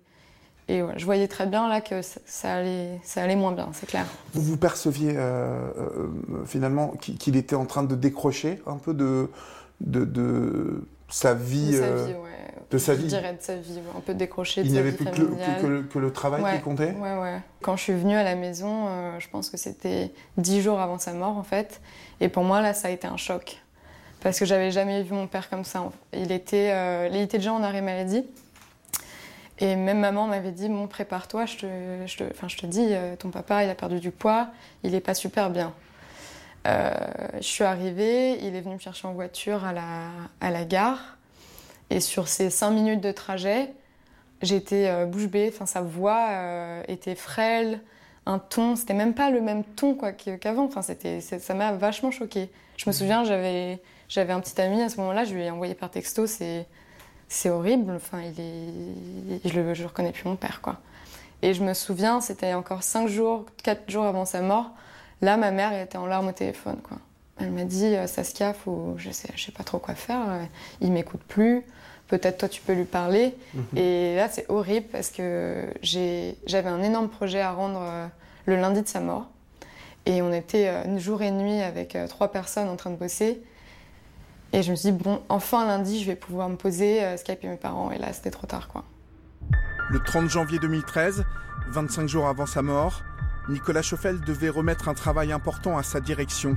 et 0.75 0.84
ouais, 0.84 0.94
je 0.98 1.06
voyais 1.06 1.28
très 1.28 1.46
bien 1.48 1.68
là 1.68 1.82
que 1.82 2.01
ça, 2.01 2.20
ça 2.25 2.54
allait, 2.56 3.00
ça 3.04 3.24
allait 3.24 3.36
moins 3.36 3.51
bien, 3.51 3.70
c'est 3.74 3.86
clair. 3.88 4.06
Vous 4.34 4.42
vous 4.42 4.58
perceviez 4.58 5.13
euh, 5.16 5.70
euh, 5.78 6.08
finalement 6.46 6.90
qu'il 7.00 7.36
était 7.36 7.56
en 7.56 7.66
train 7.66 7.84
de 7.84 7.96
décrocher 7.96 8.62
un 8.68 8.78
peu 8.78 8.94
de, 8.94 9.30
de, 9.82 10.06
de 10.06 10.84
sa 11.10 11.34
vie 11.34 11.72
De 11.74 11.78
sa 11.78 11.84
euh, 11.86 12.06
vie, 12.06 12.13
ouais. 12.13 12.54
de 12.72 12.78
sa 12.78 12.94
Je 12.94 13.00
vie. 13.00 13.08
dirais 13.08 13.34
de 13.34 13.42
sa 13.42 13.56
vie, 13.56 13.80
un 13.98 14.00
peu 14.00 14.13
décroché 14.13 14.62
de 14.62 14.68
Il 14.68 14.72
n'y 14.74 14.80
avait 14.80 14.92
plus 14.94 15.06
que 15.06 15.10
le, 15.20 15.28
familiale. 15.28 15.56
que- 15.58 15.62
que 15.62 15.68
le- 15.68 15.82
que 15.84 16.00
le 16.00 16.12
travail 16.13 16.42
Ouais. 16.42 16.56
qui 16.58 16.62
comptait 16.62 16.96
Ouais, 17.00 17.18
ouais. 17.20 17.40
Quand 17.62 17.75
je 17.75 17.84
suis 17.84 17.94
venue 17.94 18.16
à 18.16 18.24
la 18.24 18.36
maison, 18.36 18.86
euh, 18.88 19.20
je 19.20 19.28
pense 19.30 19.50
que 19.50 19.58
c'était 19.58 20.12
dix 20.38 20.62
jours 20.62 20.80
avant 20.80 20.98
sa 21.00 21.12
mort, 21.13 21.38
en 21.38 21.44
fait. 21.44 21.82
Et 22.22 22.30
pour 22.30 22.44
moi, 22.44 22.62
là, 22.62 22.74
ça 22.74 22.88
a 22.88 22.92
été 22.92 23.08
un 23.08 23.18
choc. 23.18 23.58
parce 24.22 24.38
que 24.38 24.46
j'avais 24.46 24.70
jamais 24.70 25.01
vu 25.01 25.13
mon 25.16 25.25
père 25.25 25.50
comme 25.50 25.63
ça. 25.63 25.84
Il 26.13 26.32
était, 26.32 26.70
euh, 26.72 27.10
il 27.12 27.18
était 27.22 27.40
déjà 27.40 27.54
en 27.54 27.63
arrêt 27.63 27.82
maladie. 27.82 28.24
Et 29.62 29.75
même 29.75 30.00
maman 30.00 30.27
m'avait 30.27 30.51
dit 30.51 30.68
Bon, 30.68 30.88
prépare-toi, 30.88 31.46
je 31.46 31.58
te, 31.58 31.65
je, 32.08 32.18
te, 32.18 32.48
je 32.48 32.58
te 32.58 32.65
dis, 32.65 32.88
euh, 32.89 33.15
ton 33.15 33.30
papa, 33.30 33.63
il 33.63 33.70
a 33.70 33.75
perdu 33.75 34.00
du 34.00 34.12
poids, 34.12 34.50
il 34.84 34.96
est 34.96 35.01
pas 35.01 35.13
super 35.13 35.51
bien. 35.51 35.74
Euh, 36.68 36.91
je 37.36 37.48
suis 37.48 37.63
arrivée, 37.63 38.39
il 38.44 38.56
est 38.56 38.62
venu 38.62 38.75
me 38.75 38.80
chercher 38.80 39.08
en 39.08 39.13
voiture 39.13 39.63
à 39.63 39.72
la, 39.72 40.10
à 40.41 40.50
la 40.50 40.65
gare. 40.65 41.18
Et 41.91 42.00
sur 42.00 42.27
ces 42.27 42.50
cinq 42.50 42.72
minutes 42.72 43.01
de 43.01 43.12
trajet, 43.12 43.72
j'étais 44.41 44.88
euh, 44.88 45.06
bouche 45.06 45.27
bée. 45.27 45.51
Enfin, 45.53 45.68
sa 45.68 45.82
voix 45.82 46.27
euh, 46.32 46.84
était 46.88 47.15
frêle, 47.15 47.82
un 48.25 48.39
ton, 48.39 48.75
c'était 48.75 48.94
même 48.96 49.13
pas 49.13 49.30
le 49.30 49.41
même 49.41 49.63
ton 49.63 49.94
quoi 49.94 50.12
qu'avant. 50.12 50.65
Enfin, 50.65 50.82
c'était, 50.82 51.22
ça 51.22 51.53
m'a 51.53 51.72
vachement 51.74 52.10
choquée. 52.10 52.50
Je 52.77 52.89
me 52.89 52.94
souviens, 52.94 53.24
j'avais, 53.25 53.80
j'avais 54.10 54.34
un 54.34 54.39
petit 54.39 54.60
ami 54.60 54.82
à 54.82 54.89
ce 54.89 54.98
moment-là, 54.98 55.24
je 55.24 55.36
lui 55.36 55.44
ai 55.44 55.51
envoyé 55.51 55.75
par 55.75 55.91
texto, 55.91 56.25
c'est, 56.25 56.65
c'est 57.32 57.50
horrible. 57.50 57.94
Enfin, 57.96 58.22
il 58.22 58.40
est, 58.40 59.50
je 59.50 59.60
le, 59.60 59.74
je 59.74 59.86
reconnais 59.86 60.12
plus 60.12 60.28
mon 60.28 60.36
père 60.36 60.62
quoi. 60.62 60.78
Et 61.42 61.54
je 61.54 61.64
me 61.64 61.74
souviens, 61.74 62.22
c'était 62.22 62.54
encore 62.54 62.84
cinq 62.84 63.08
jours, 63.08 63.46
quatre 63.64 63.90
jours 63.90 64.04
avant 64.06 64.26
sa 64.26 64.42
mort. 64.42 64.72
Là, 65.22 65.38
ma 65.38 65.52
mère 65.52 65.74
était 65.74 65.98
en 65.98 66.06
larmes 66.06 66.28
au 66.28 66.32
téléphone. 66.34 66.78
Quoi. 66.84 66.98
Elle 67.40 67.52
m'a 67.52 67.64
dit 67.64 67.96
Saskia, 68.06 68.54
faut, 68.54 68.94
je 68.98 69.10
sais, 69.10 69.30
je 69.36 69.46
sais 69.46 69.52
pas 69.52 69.64
trop 69.64 69.80
quoi 69.80 69.96
faire. 69.96 70.20
Il 70.82 70.92
m'écoute 70.92 71.22
plus. 71.28 71.64
Peut-être 72.08 72.40
toi, 72.40 72.50
tu 72.50 72.62
peux 72.62 72.74
lui 72.74 72.84
parler. 72.84 73.34
Mhm. 73.54 73.78
Et 73.78 74.16
là, 74.18 74.28
c'est 74.30 74.46
horrible 74.50 74.88
parce 74.92 75.10
que 75.10 75.66
j'avais 75.82 76.70
un 76.70 76.84
énorme 76.84 77.08
projet 77.08 77.40
à 77.40 77.54
rendre 77.54 77.80
euh, 77.82 78.08
le 78.46 78.58
lundi 78.58 78.82
de 78.82 78.88
sa 78.88 79.00
mort. 79.00 79.28
Et 80.06 80.22
on 80.22 80.34
était 80.34 80.68
euh, 80.68 81.00
jour 81.00 81.22
et 81.22 81.32
nuit 81.32 81.62
avec 81.62 81.96
euh, 81.96 82.08
trois 82.08 82.32
personnes 82.32 82.68
en 82.68 82.76
train 82.76 82.90
de 82.90 82.98
bosser. 82.98 83.42
Et 84.53 84.63
je 84.63 84.72
me 84.72 84.75
suis 84.75 84.91
dit, 84.91 84.98
bon, 85.03 85.22
enfin 85.29 85.65
lundi, 85.65 86.01
je 86.01 86.08
vais 86.08 86.15
pouvoir 86.15 86.50
me 86.50 86.55
poser, 86.55 87.03
euh, 87.03 87.17
Skype 87.17 87.43
et 87.43 87.48
mes 87.48 87.58
parents. 87.58 87.91
Et 87.91 87.98
là, 87.98 88.12
c'était 88.12 88.31
trop 88.31 88.48
tard, 88.48 88.67
quoi. 88.67 88.84
Le 89.89 90.00
30 90.00 90.29
janvier 90.29 90.60
2013, 90.60 91.25
25 91.70 92.08
jours 92.08 92.27
avant 92.27 92.46
sa 92.46 92.62
mort, 92.62 93.03
Nicolas 93.50 93.81
Schoffel 93.81 94.22
devait 94.22 94.50
remettre 94.50 94.88
un 94.89 94.93
travail 94.93 95.31
important 95.31 95.77
à 95.77 95.84
sa 95.84 96.00
direction. 96.00 96.55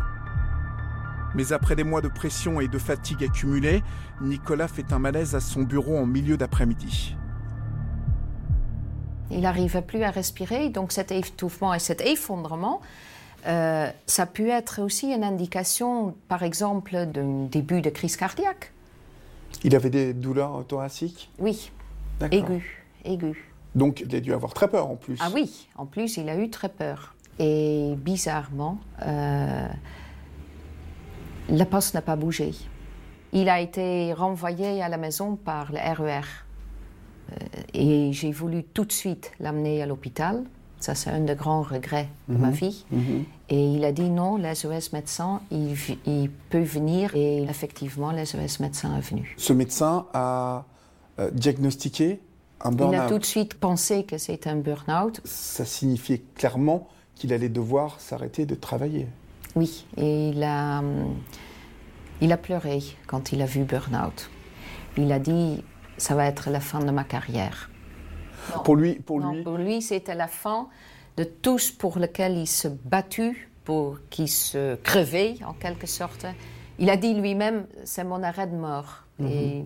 Mais 1.35 1.53
après 1.53 1.75
des 1.75 1.85
mois 1.85 2.01
de 2.01 2.09
pression 2.09 2.61
et 2.61 2.69
de 2.69 2.79
fatigue 2.79 3.25
accumulée, 3.25 3.83
Nicolas 4.21 4.69
fait 4.69 4.93
un 4.93 4.99
malaise 4.99 5.35
à 5.35 5.41
son 5.41 5.63
bureau 5.63 5.97
en 5.99 6.07
milieu 6.07 6.37
d'après-midi. 6.37 7.17
Il 9.31 9.41
n'arrivait 9.41 9.83
plus 9.83 10.03
à 10.03 10.11
respirer, 10.11 10.69
donc 10.69 10.93
cet 10.93 11.11
étouffement 11.11 11.75
et 11.75 11.81
cet 11.81 12.03
effondrement, 12.03 12.81
euh, 13.47 13.91
ça 14.07 14.23
a 14.23 14.27
pu 14.27 14.51
être 14.51 14.83
aussi 14.83 15.13
une 15.13 15.25
indication, 15.25 16.15
par 16.29 16.43
exemple, 16.43 17.07
d'un 17.07 17.45
début 17.45 17.81
de 17.81 17.91
crise 17.91 18.17
cardiaque. 18.17 18.73
Il 19.63 19.75
avait 19.77 19.91
des 19.91 20.15
douleurs 20.15 20.65
thoraciques? 20.67 21.31
Oui, 21.39 21.71
D'accord. 22.21 22.39
aigu, 22.39 22.85
aigu. 23.05 23.53
Donc 23.75 24.01
il 24.01 24.15
a 24.15 24.21
dû 24.21 24.33
avoir 24.33 24.55
très 24.55 24.69
peur 24.69 24.89
en 24.89 24.97
plus. 24.97 25.19
Ah 25.21 25.31
oui, 25.35 25.69
en 25.77 25.87
plus, 25.87 26.17
il 26.17 26.29
a 26.29 26.37
eu 26.37 26.49
très 26.49 26.69
peur. 26.69 27.15
Et 27.39 27.95
bizarrement, 27.97 28.79
euh, 29.03 29.67
la 31.49 31.67
poste 31.67 31.95
n'a 31.95 32.03
pas 32.03 32.17
bougé. 32.17 32.53
Il 33.33 33.49
a 33.49 33.61
été 33.61 34.13
renvoyé 34.13 34.81
à 34.83 34.89
la 34.89 34.97
maison 34.97 35.35
par 35.35 35.73
le 35.73 35.79
RER. 35.79 36.21
Euh, 37.33 37.35
et 37.73 38.13
j'ai 38.13 38.31
voulu 38.31 38.63
tout 38.63 38.85
de 38.85 38.93
suite 38.93 39.33
l'amener 39.41 39.83
à 39.83 39.87
l'hôpital. 39.87 40.45
Ça, 40.85 40.95
c'est 40.95 41.09
un 41.09 41.21
des 41.21 41.35
grands 41.35 41.63
regrets 41.63 42.09
de 42.29 42.37
ma 42.37 42.51
vie. 42.51 42.85
Mhm. 42.91 43.25
Et 43.49 43.75
il 43.77 43.85
a 43.87 43.93
dit 43.93 44.11
non, 44.11 44.37
les 44.37 44.55
SOS 44.55 44.93
médecin, 44.93 45.41
il, 45.51 45.75
il 46.05 46.31
peut 46.51 46.61
venir. 46.61 47.17
Et 47.17 47.43
effectivement, 47.45 48.11
les 48.13 48.27
SOS 48.27 48.61
médecin 48.61 48.95
est 48.99 49.01
venu. 49.01 49.35
Ce 49.39 49.55
médecin 49.55 50.05
a 50.13 50.67
euh, 51.19 51.31
diagnostiqué 51.31 52.21
un 52.61 52.71
Il 52.73 52.83
a 52.83 52.85
tout 52.85 52.91
burn-out. 52.91 53.19
de 53.19 53.25
suite 53.25 53.55
pensé 53.55 54.05
que 54.05 54.19
c'était 54.19 54.51
un 54.51 54.57
burn-out. 54.57 55.23
Ça 55.25 55.65
signifiait 55.65 56.23
clairement 56.35 56.87
qu'il 57.15 57.33
allait 57.33 57.49
devoir 57.49 57.99
s'arrêter 57.99 58.45
de 58.45 58.55
travailler. 58.55 59.07
Oui, 59.57 59.87
et 59.97 60.29
il 60.29 60.43
a, 60.43 60.81
hum, 60.81 61.15
il 62.21 62.31
a 62.31 62.37
pleuré 62.37 62.81
quand 63.07 63.33
il 63.33 63.41
a 63.41 63.47
vu 63.47 63.63
Burnout. 63.65 64.29
Il 64.99 65.11
a 65.13 65.19
dit, 65.19 65.65
ça 65.97 66.15
va 66.15 66.27
être 66.27 66.51
la 66.51 66.61
fin 66.61 66.81
de 66.81 66.91
ma 66.91 67.05
carrière. 67.05 67.71
Non. 68.55 68.63
Pour 68.63 68.77
lui, 68.77 68.95
pour 68.95 69.21
Non, 69.21 69.33
lui, 69.33 69.43
pour 69.43 69.57
lui, 69.57 69.83
c'était 69.83 70.15
la 70.15 70.27
fin 70.29 70.69
de 71.17 71.25
tout 71.25 71.59
ce 71.59 71.73
pour 71.73 71.99
lequel 71.99 72.37
il 72.37 72.47
se 72.47 72.69
battu, 72.69 73.49
pour 73.65 73.99
qu'il 74.11 74.29
se 74.29 74.75
crevait 74.77 75.37
en 75.47 75.53
quelque 75.55 75.87
sorte. 75.87 76.27
Il 76.79 76.91
a 76.91 76.97
dit 76.97 77.15
lui-même, 77.15 77.67
c'est 77.85 78.05
mon 78.05 78.23
arrêt 78.23 78.47
de 78.49 78.57
mort. 78.57 79.05
Mhm. 79.21 79.27
Et 79.29 79.65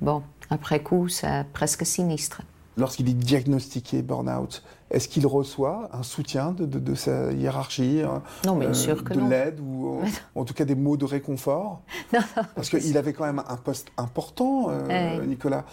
bon, 0.00 0.22
après 0.50 0.82
coup, 0.82 1.08
c'est 1.08 1.44
presque 1.52 1.86
sinistre. 1.86 2.42
lorsqu'il 2.76 3.08
est 3.08 3.14
diagnostiqué 3.14 4.00
burn-out, 4.02 4.62
est-ce 4.90 5.06
qu'il 5.06 5.26
reçoit 5.26 5.88
un 5.92 6.02
soutien 6.02 6.50
de, 6.52 6.64
de- 6.66 6.78
de 6.80 6.94
sa 6.94 7.30
hiérarchie 7.32 8.02
euh, 8.02 8.18
Non, 8.46 8.56
bien 8.56 8.70
euh, 8.70 8.74
sûr 8.74 9.04
que 9.04 9.12
de 9.14 9.20
non. 9.20 9.28
l'aide 9.28 9.60
ou 9.60 10.00
en 10.34 10.44
tout 10.44 10.54
cas 10.54 10.64
des 10.64 10.74
mots 10.74 10.96
de 10.96 11.04
réconfort 11.04 11.82
Non, 12.12 12.20
Parce 12.56 12.68
qu'il 12.70 12.96
avait 12.96 13.12
quand 13.12 13.26
même 13.26 13.42
un 13.46 13.56
poste 13.56 13.88
important, 13.96 14.68
euh, 14.70 14.86
Ouais. 15.18 15.26
Nicolas. 15.26 15.64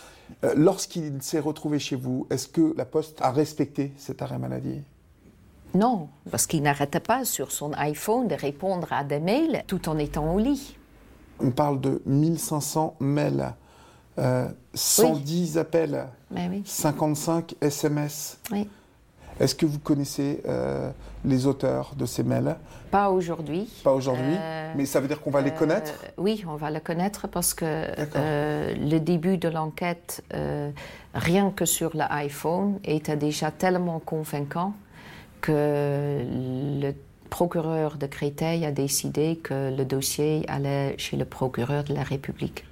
Euh, 0.44 0.54
Lorsqu'il 0.56 1.22
s'est 1.22 1.40
retrouvé 1.40 1.80
chez 1.80 1.96
vous, 1.96 2.28
est-ce 2.30 2.48
que 2.48 2.74
la 2.78 2.86
Poste 2.86 3.22
a 3.22 3.32
respecté 3.32 3.94
cet 3.98 4.22
arrêt 4.22 4.38
maladie? 4.40 4.82
Non, 5.74 6.10
parce 6.32 6.48
qu'il 6.48 6.62
n'arrêtait 6.64 7.00
pas 7.02 7.26
sur 7.26 7.52
son 7.52 7.74
iPhone 7.74 8.28
de 8.28 8.36
répondre 8.36 8.92
à 8.92 9.04
des 9.04 9.20
mails 9.20 9.64
tout 9.68 9.90
en 9.90 9.98
étant 9.98 10.34
au 10.34 10.40
lit. 10.40 10.78
On 11.40 11.52
parle 11.52 11.80
de 11.82 12.02
1500 12.06 12.96
mails, 13.00 13.54
euh, 14.18 14.48
110 14.74 15.58
appels, 15.58 16.08
Mais 16.32 16.48
oui, 16.50 16.64
55 16.66 17.56
SMS. 17.62 18.40
oui. 18.52 18.68
Est-ce 19.40 19.56
que 19.56 19.66
vous 19.66 19.80
connaissez 19.80 20.42
euh, 20.48 20.90
les 21.24 21.46
auteurs 21.46 21.94
de 21.96 22.06
ces 22.06 22.24
mails? 22.24 22.56
Pas 22.92 23.10
aujourd'hui. 23.10 23.70
Pas 23.84 23.94
aujourd'hui, 23.94 24.36
Euh, 24.38 24.74
mais 24.76 24.86
ça 24.86 25.00
veut 25.00 25.08
dire 25.08 25.22
qu'on 25.22 25.32
va 25.32 25.42
les 25.42 25.52
Euh, 25.52 25.58
connaître? 25.58 25.94
Oui, 26.18 26.44
on 26.48 26.56
va 26.56 26.72
le 26.72 26.80
connaître 26.80 27.28
parce 27.28 27.54
que 27.54 27.66
le 28.16 28.98
début 29.00 29.38
de 29.38 29.50
l'enquête, 29.50 30.24
rien 31.14 31.52
que 31.52 31.66
sur 31.66 31.96
l'iPhone, 31.96 32.80
était 32.84 33.18
déjà 33.18 33.52
tellement 33.52 34.00
convaincant 34.00 34.74
que 35.42 36.22
le 36.82 36.92
procureur 37.30 37.98
de 37.98 38.08
Créteil 38.08 38.66
a 38.66 38.72
décidé 38.72 39.36
que 39.44 39.76
le 39.76 39.86
dossier 39.86 40.46
allait 40.48 40.96
chez 40.98 41.18
le 41.18 41.26
procureur 41.26 41.84
de 41.84 41.94
la 41.94 42.04
République. 42.04 42.64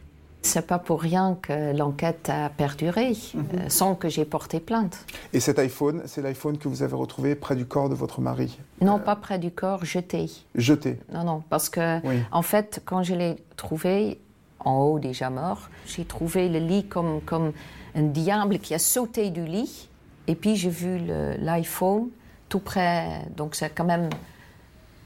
C'est 0.46 0.68
pas 0.68 0.78
pour 0.78 1.02
rien 1.02 1.38
que 1.42 1.76
l'enquête 1.76 2.30
a 2.30 2.50
perduré, 2.50 3.14
Mhm. 3.34 3.46
euh, 3.56 3.70
sans 3.70 3.96
que 3.96 4.10
j'ai 4.10 4.26
porté 4.26 4.60
plainte. 4.60 5.06
Et 5.34 5.40
cet 5.40 5.58
iPhone, 5.58 6.04
c'est 6.06 6.22
l'iPhone 6.22 6.58
que 6.60 6.68
vous 6.68 6.84
avez 6.84 6.96
retrouvé 6.96 7.34
près 7.36 7.56
du 7.56 7.66
corps 7.66 7.90
de 7.90 7.96
votre 7.96 8.22
mari, 8.22 8.58
Non, 8.80 9.00
pas 9.00 9.16
près 9.16 9.40
du 9.40 9.50
corps, 9.50 9.84
jeté. 9.86 10.30
jeté. 10.54 11.00
Non, 11.12 11.24
non, 11.24 11.44
parce 11.50 11.68
que 11.70 12.00
Oui. 12.08 12.20
en 12.32 12.44
fait, 12.44 12.82
quand 12.86 13.02
je 13.02 13.16
l'ai 13.16 13.38
trouvé 13.58 14.20
en 14.60 14.78
haut 14.82 15.00
déjà 15.00 15.32
mort, 15.32 15.70
j'ai 15.88 16.06
trouvé 16.06 16.48
le 16.48 16.60
lit 16.60 16.86
comme, 16.86 17.22
comme 17.22 17.52
un 17.96 18.04
diable 18.04 18.60
qui 18.60 18.76
a 18.76 18.80
sauté 18.80 19.32
du 19.32 19.46
lit. 19.46 19.90
Et 20.28 20.36
puis 20.36 20.56
j'ai 20.56 20.70
vu 20.70 21.00
l'iPhone 21.40 22.10
tout 22.50 22.60
près, 22.60 23.22
donc 23.36 23.56
c'est 23.56 23.70
quand 23.72 23.84
même 23.86 24.10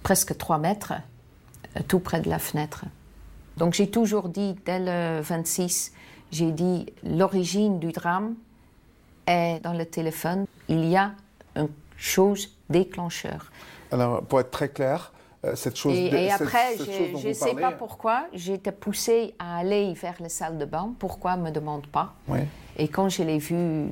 presque 0.03 0.37
3 0.37 0.57
mètres, 0.57 0.93
euh, 1.77 1.81
tout 1.87 1.99
près 1.99 2.19
de 2.19 2.29
la 2.29 2.39
fenêtre. 2.39 2.83
Donc 3.57 3.73
j'ai 3.73 3.89
toujours 3.89 4.29
dit, 4.29 4.55
dès 4.65 4.79
le 4.79 5.21
26, 5.21 5.91
j'ai 6.31 6.51
dit 6.51 6.85
l'origine 7.03 7.79
du 7.79 7.91
drame 7.91 8.35
est 9.27 9.59
dans 9.63 9.73
le 9.73 9.85
téléphone. 9.85 10.45
Il 10.67 10.85
y 10.85 10.95
a 10.95 11.11
une 11.55 11.69
chose 11.97 12.55
déclencheur. 12.69 13.51
Alors, 13.91 14.21
pour 14.23 14.39
être 14.39 14.51
très 14.51 14.69
clair, 14.69 15.11
euh, 15.45 15.55
cette 15.55 15.75
chose. 15.75 15.95
Et, 15.95 16.09
de- 16.09 16.15
et 16.17 16.31
après, 16.31 16.77
cette 16.77 16.91
je 16.91 17.27
vous 17.27 17.33
sais 17.33 17.45
parlez, 17.51 17.61
pas 17.61 17.71
pourquoi, 17.71 18.27
j'étais 18.33 18.71
poussée 18.71 19.33
à 19.39 19.57
aller 19.57 19.93
vers 19.93 20.15
la 20.19 20.29
salle 20.29 20.57
de 20.57 20.65
bain. 20.65 20.93
Pourquoi, 20.99 21.35
me 21.37 21.49
demande 21.49 21.87
pas. 21.87 22.13
Ouais. 22.27 22.45
Et 22.77 22.87
quand 22.87 23.09
je 23.09 23.23
l'ai 23.23 23.39
vu, 23.39 23.87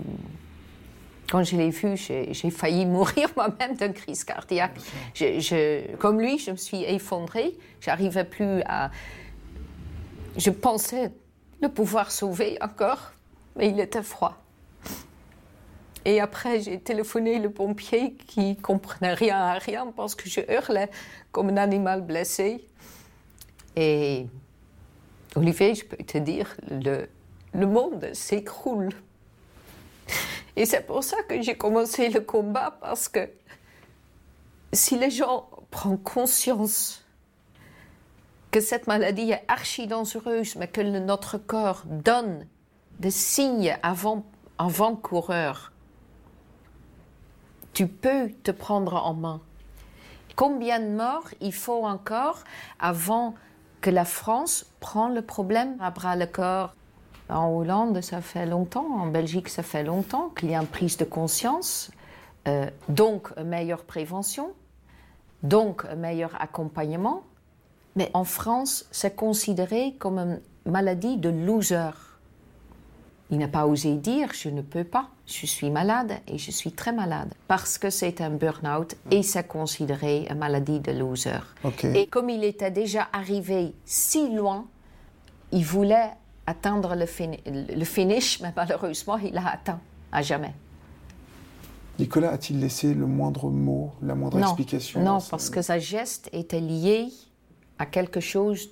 quand 1.29 1.43
je 1.43 1.57
l'ai 1.57 1.71
vu, 1.71 1.97
j'ai 1.97 2.33
j'ai 2.33 2.49
failli 2.51 2.85
mourir 2.95 3.29
moi-même 3.35 3.75
d'une 3.75 3.93
crise 3.93 4.23
cardiaque. 4.23 4.75
Je- 5.13 5.39
je- 5.39 5.95
comme 5.97 6.19
lui, 6.21 6.37
je 6.37 6.51
me 6.51 6.55
suis 6.57 6.83
effondrée. 6.83 7.57
J'arrivais 7.81 8.23
plus 8.25 8.61
à. 8.65 8.91
Je 10.37 10.51
pensais 10.51 11.11
le 11.61 11.69
pouvoir 11.69 12.11
sauver 12.11 12.59
encore, 12.61 13.11
mais 13.55 13.69
il 13.69 13.79
était 13.79 14.03
froid. 14.03 14.37
Et 16.05 16.21
après, 16.21 16.61
j'ai 16.61 16.79
téléphoné 16.79 17.39
le 17.39 17.49
pompier 17.49 18.13
qui 18.13 18.55
comprenait 18.55 19.15
rien 19.15 19.39
à 19.39 19.53
rien 19.53 19.91
parce 19.95 20.13
que 20.13 20.29
je 20.29 20.41
hurlais 20.47 20.89
comme 21.31 21.49
un 21.49 21.57
animal 21.57 22.01
blessé. 22.01 22.63
Et 23.75 24.27
Olivier, 25.35 25.73
je 25.73 25.85
peux 25.85 25.97
te 25.97 26.19
dire, 26.19 26.55
le, 26.69 27.09
le 27.53 27.65
monde 27.65 28.13
s'écroule. 28.13 28.89
Et 30.55 30.65
c'est 30.65 30.85
pour 30.85 31.03
ça 31.03 31.17
que 31.23 31.41
j'ai 31.41 31.55
commencé 31.55 32.09
le 32.09 32.21
combat 32.21 32.77
parce 32.79 33.09
que 33.09 33.27
si 34.71 34.97
les 34.99 35.09
gens 35.09 35.49
prennent 35.71 35.97
conscience 35.97 37.03
que 38.57 38.63
cette 38.63 38.87
maladie 38.87 39.29
est 39.29 39.43
archi 39.47 39.85
dangereuse, 39.85 40.55
mais 40.55 40.67
que 40.67 40.81
notre 40.81 41.37
corps 41.37 41.83
donne 41.85 42.47
des 42.97 43.11
signes 43.11 43.77
avant, 43.83 44.25
avant-coureurs, 44.57 45.71
tu 47.73 47.85
peux 47.87 48.31
te 48.41 48.49
prendre 48.49 48.95
en 48.95 49.13
main. 49.13 49.41
Combien 50.35 50.79
de 50.79 50.87
morts 50.87 51.29
il 51.39 51.53
faut 51.53 51.85
encore 51.85 52.45
avant 52.79 53.35
que 53.81 53.91
la 53.91 54.05
France 54.05 54.65
prenne 54.79 55.13
le 55.13 55.21
problème 55.21 55.77
à 55.79 55.91
bras 55.91 56.15
le 56.15 56.25
corps? 56.25 56.73
En 57.29 57.49
Hollande, 57.49 58.01
ça 58.01 58.21
fait 58.21 58.47
longtemps, 58.47 58.87
en 58.91 59.05
Belgique, 59.05 59.49
ça 59.49 59.61
fait 59.61 59.83
longtemps 59.83 60.29
qu'il 60.29 60.49
y 60.49 60.55
a 60.55 60.59
une 60.59 60.65
prise 60.65 60.97
de 60.97 61.05
conscience, 61.05 61.91
euh, 62.47 62.71
donc 62.89 63.31
une 63.37 63.49
meilleure 63.49 63.83
prévention, 63.83 64.51
donc 65.43 65.85
un 65.85 65.95
meilleur 65.95 66.31
accompagnement. 66.41 67.21
Mais 67.97 68.09
en 68.13 68.23
France, 68.23 68.85
c'est 68.91 69.15
considéré 69.15 69.95
comme 69.99 70.19
une 70.19 70.39
maladie 70.71 71.17
de 71.17 71.29
loser. 71.29 71.89
Il 73.31 73.39
n'a 73.39 73.47
pas 73.49 73.65
osé 73.67 73.95
dire 73.95 74.29
je 74.33 74.47
ne 74.49 74.61
peux 74.61 74.85
pas, 74.85 75.09
je 75.25 75.45
suis 75.45 75.69
malade 75.69 76.13
et 76.29 76.37
je 76.37 76.51
suis 76.51 76.71
très 76.71 76.93
malade 76.93 77.33
parce 77.49 77.77
que 77.77 77.89
c'est 77.89 78.21
un 78.21 78.29
burn-out 78.29 78.95
et 79.11 79.21
c'est 79.23 79.45
considéré 79.47 80.27
une 80.29 80.37
maladie 80.37 80.79
de 80.79 80.91
loser. 80.93 81.39
Et 81.83 82.05
comme 82.07 82.29
il 82.29 82.43
était 82.45 82.71
déjà 82.71 83.09
arrivé 83.11 83.73
si 83.83 84.29
loin, 84.33 84.65
il 85.51 85.65
voulait 85.65 86.11
atteindre 86.45 86.95
le, 86.95 87.05
fini- 87.05 87.41
le 87.45 87.83
finish, 87.83 88.39
mais 88.41 88.53
malheureusement, 88.55 89.17
il 89.17 89.33
l'a 89.33 89.47
atteint 89.49 89.79
à 90.11 90.21
jamais. 90.21 90.53
Nicolas 91.99 92.31
a-t-il 92.31 92.59
laissé 92.59 92.93
le 92.93 93.07
moindre 93.07 93.49
mot, 93.49 93.91
la 94.03 94.13
moindre 94.15 94.37
non, 94.37 94.43
explication 94.45 95.01
non, 95.03 95.17
parce 95.31 95.49
que 95.49 95.61
sa 95.63 95.79
geste 95.79 96.29
était 96.31 96.61
lié 96.61 97.07
à 97.79 97.85
quelque 97.85 98.19
chose 98.19 98.69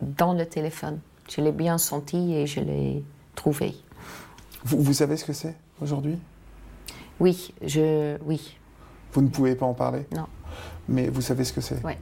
dans 0.00 0.34
le 0.34 0.46
téléphone. 0.46 1.00
Je 1.28 1.40
l'ai 1.40 1.52
bien 1.52 1.78
senti 1.78 2.34
et 2.34 2.46
je 2.46 2.60
l'ai 2.60 3.04
trouvé. 3.34 3.74
Vous, 4.64 4.82
vous 4.82 4.92
savez 4.92 5.16
ce 5.16 5.24
que 5.24 5.32
c'est 5.32 5.56
aujourd'hui? 5.80 6.18
Oui, 7.20 7.54
je, 7.62 8.16
oui, 8.24 8.56
Vous 9.12 9.22
ne 9.22 9.28
pouvez 9.28 9.54
pas 9.54 9.66
en 9.66 9.74
parler? 9.74 10.06
Non, 10.14 10.26
Mais 10.88 11.08
vous 11.08 11.20
savez 11.20 11.44
ce 11.44 11.52
que 11.52 11.60
c'est? 11.60 11.82
Ouais. 11.84 11.98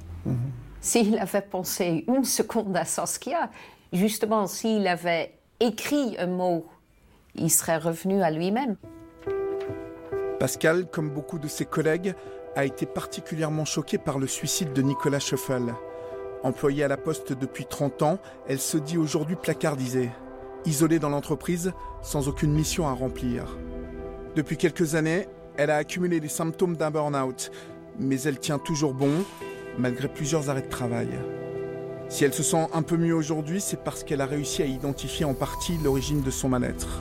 S'il 0.80 1.18
avait 1.18 1.42
pensé 1.42 2.04
une 2.08 2.24
seconde 2.24 2.76
à 2.76 2.84
Saskia, 2.84 3.50
justement, 3.92 4.46
s'il 4.46 4.86
avait 4.86 5.34
écrit 5.58 6.16
un 6.18 6.26
mot, 6.26 6.66
il 7.34 7.50
serait 7.50 7.76
revenu 7.76 8.22
à 8.22 8.30
lui-même. 8.30 8.76
Pascal, 10.38 10.86
comme 10.86 11.10
beaucoup 11.10 11.38
de 11.38 11.48
ses 11.48 11.66
collègues, 11.66 12.14
a 12.56 12.64
été 12.64 12.86
particulièrement 12.86 13.66
choquée 13.66 13.98
par 13.98 14.18
le 14.18 14.26
suicide 14.26 14.72
de 14.72 14.80
Nicolas 14.82 15.20
Scheffel. 15.20 15.74
Employée 16.42 16.84
à 16.84 16.88
la 16.88 16.96
poste 16.96 17.34
depuis 17.34 17.66
30 17.66 18.02
ans, 18.02 18.18
elle 18.48 18.60
se 18.60 18.78
dit 18.78 18.96
aujourd'hui 18.96 19.36
placardisée, 19.36 20.10
isolée 20.64 20.98
dans 20.98 21.10
l'entreprise, 21.10 21.72
sans 22.02 22.28
aucune 22.28 22.52
mission 22.52 22.88
à 22.88 22.92
remplir. 22.92 23.58
Depuis 24.36 24.56
quelques 24.56 24.94
années, 24.94 25.28
elle 25.58 25.70
a 25.70 25.76
accumulé 25.76 26.18
les 26.18 26.28
symptômes 26.28 26.76
d'un 26.76 26.90
burn-out, 26.90 27.50
mais 27.98 28.22
elle 28.22 28.38
tient 28.38 28.58
toujours 28.58 28.94
bon, 28.94 29.24
malgré 29.78 30.08
plusieurs 30.08 30.48
arrêts 30.48 30.62
de 30.62 30.68
travail. 30.68 31.08
Si 32.08 32.24
elle 32.24 32.32
se 32.32 32.42
sent 32.42 32.68
un 32.72 32.82
peu 32.82 32.96
mieux 32.96 33.14
aujourd'hui, 33.14 33.60
c'est 33.60 33.84
parce 33.84 34.02
qu'elle 34.02 34.22
a 34.22 34.26
réussi 34.26 34.62
à 34.62 34.66
identifier 34.66 35.26
en 35.26 35.34
partie 35.34 35.76
l'origine 35.84 36.22
de 36.22 36.30
son 36.30 36.48
mal-être. 36.48 37.00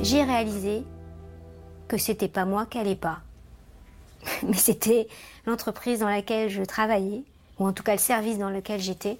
j'ai 0.00 0.22
réalisé 0.22 0.84
que 1.88 1.98
c'était 1.98 2.28
pas 2.28 2.44
moi 2.44 2.66
qui 2.66 2.78
allait 2.78 2.94
pas. 2.94 3.18
Mais 4.44 4.56
c'était 4.56 5.08
l'entreprise 5.44 5.98
dans 5.98 6.08
laquelle 6.08 6.48
je 6.48 6.62
travaillais, 6.62 7.24
ou 7.60 7.66
en 7.68 7.72
tout 7.72 7.84
cas 7.84 7.92
le 7.92 7.98
service 7.98 8.38
dans 8.38 8.50
lequel 8.50 8.80
j'étais, 8.80 9.18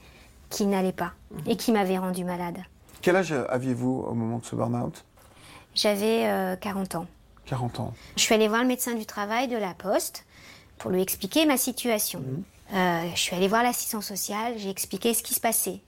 qui 0.49 0.67
n'allait 0.67 0.93
pas 0.93 1.13
et 1.47 1.57
qui 1.57 1.71
m'avait 1.71 1.99
rendu 1.99 2.25
malade. 2.25 2.59
Quel 3.03 3.15
âge 3.15 3.33
aviez-vous 3.33 4.05
au 4.09 4.15
moment 4.15 4.39
de 4.39 4.45
ce 4.45 4.57
burn-out? 4.57 5.05
J'avais 5.75 6.27
euh, 6.27 6.57
40 6.57 6.97
ans. 6.97 7.07
40 7.47 7.81
ans. 7.81 7.95
Je 8.17 8.23
suis 8.23 8.35
allée 8.35 8.49
voir 8.49 8.63
le 8.63 8.67
médecin 8.67 8.95
du 8.95 9.07
travail 9.07 9.47
de 9.47 9.57
la 9.57 9.75
Poste 9.75 10.25
pour 10.79 10.91
lui 10.91 11.01
expliquer 11.01 11.47
ma 11.47 11.57
situation. 11.57 12.25
Euh, 12.73 13.03
je 13.15 13.21
suis 13.21 13.37
allée 13.37 13.49
voir 13.49 13.63
l'assistant 13.63 14.01
social, 14.01 14.55
j'ai 14.57 14.71
expliqué 14.71 15.15
ce 15.15 15.23
qui 15.23 15.35
se 15.35 15.41
passait. 15.41 15.81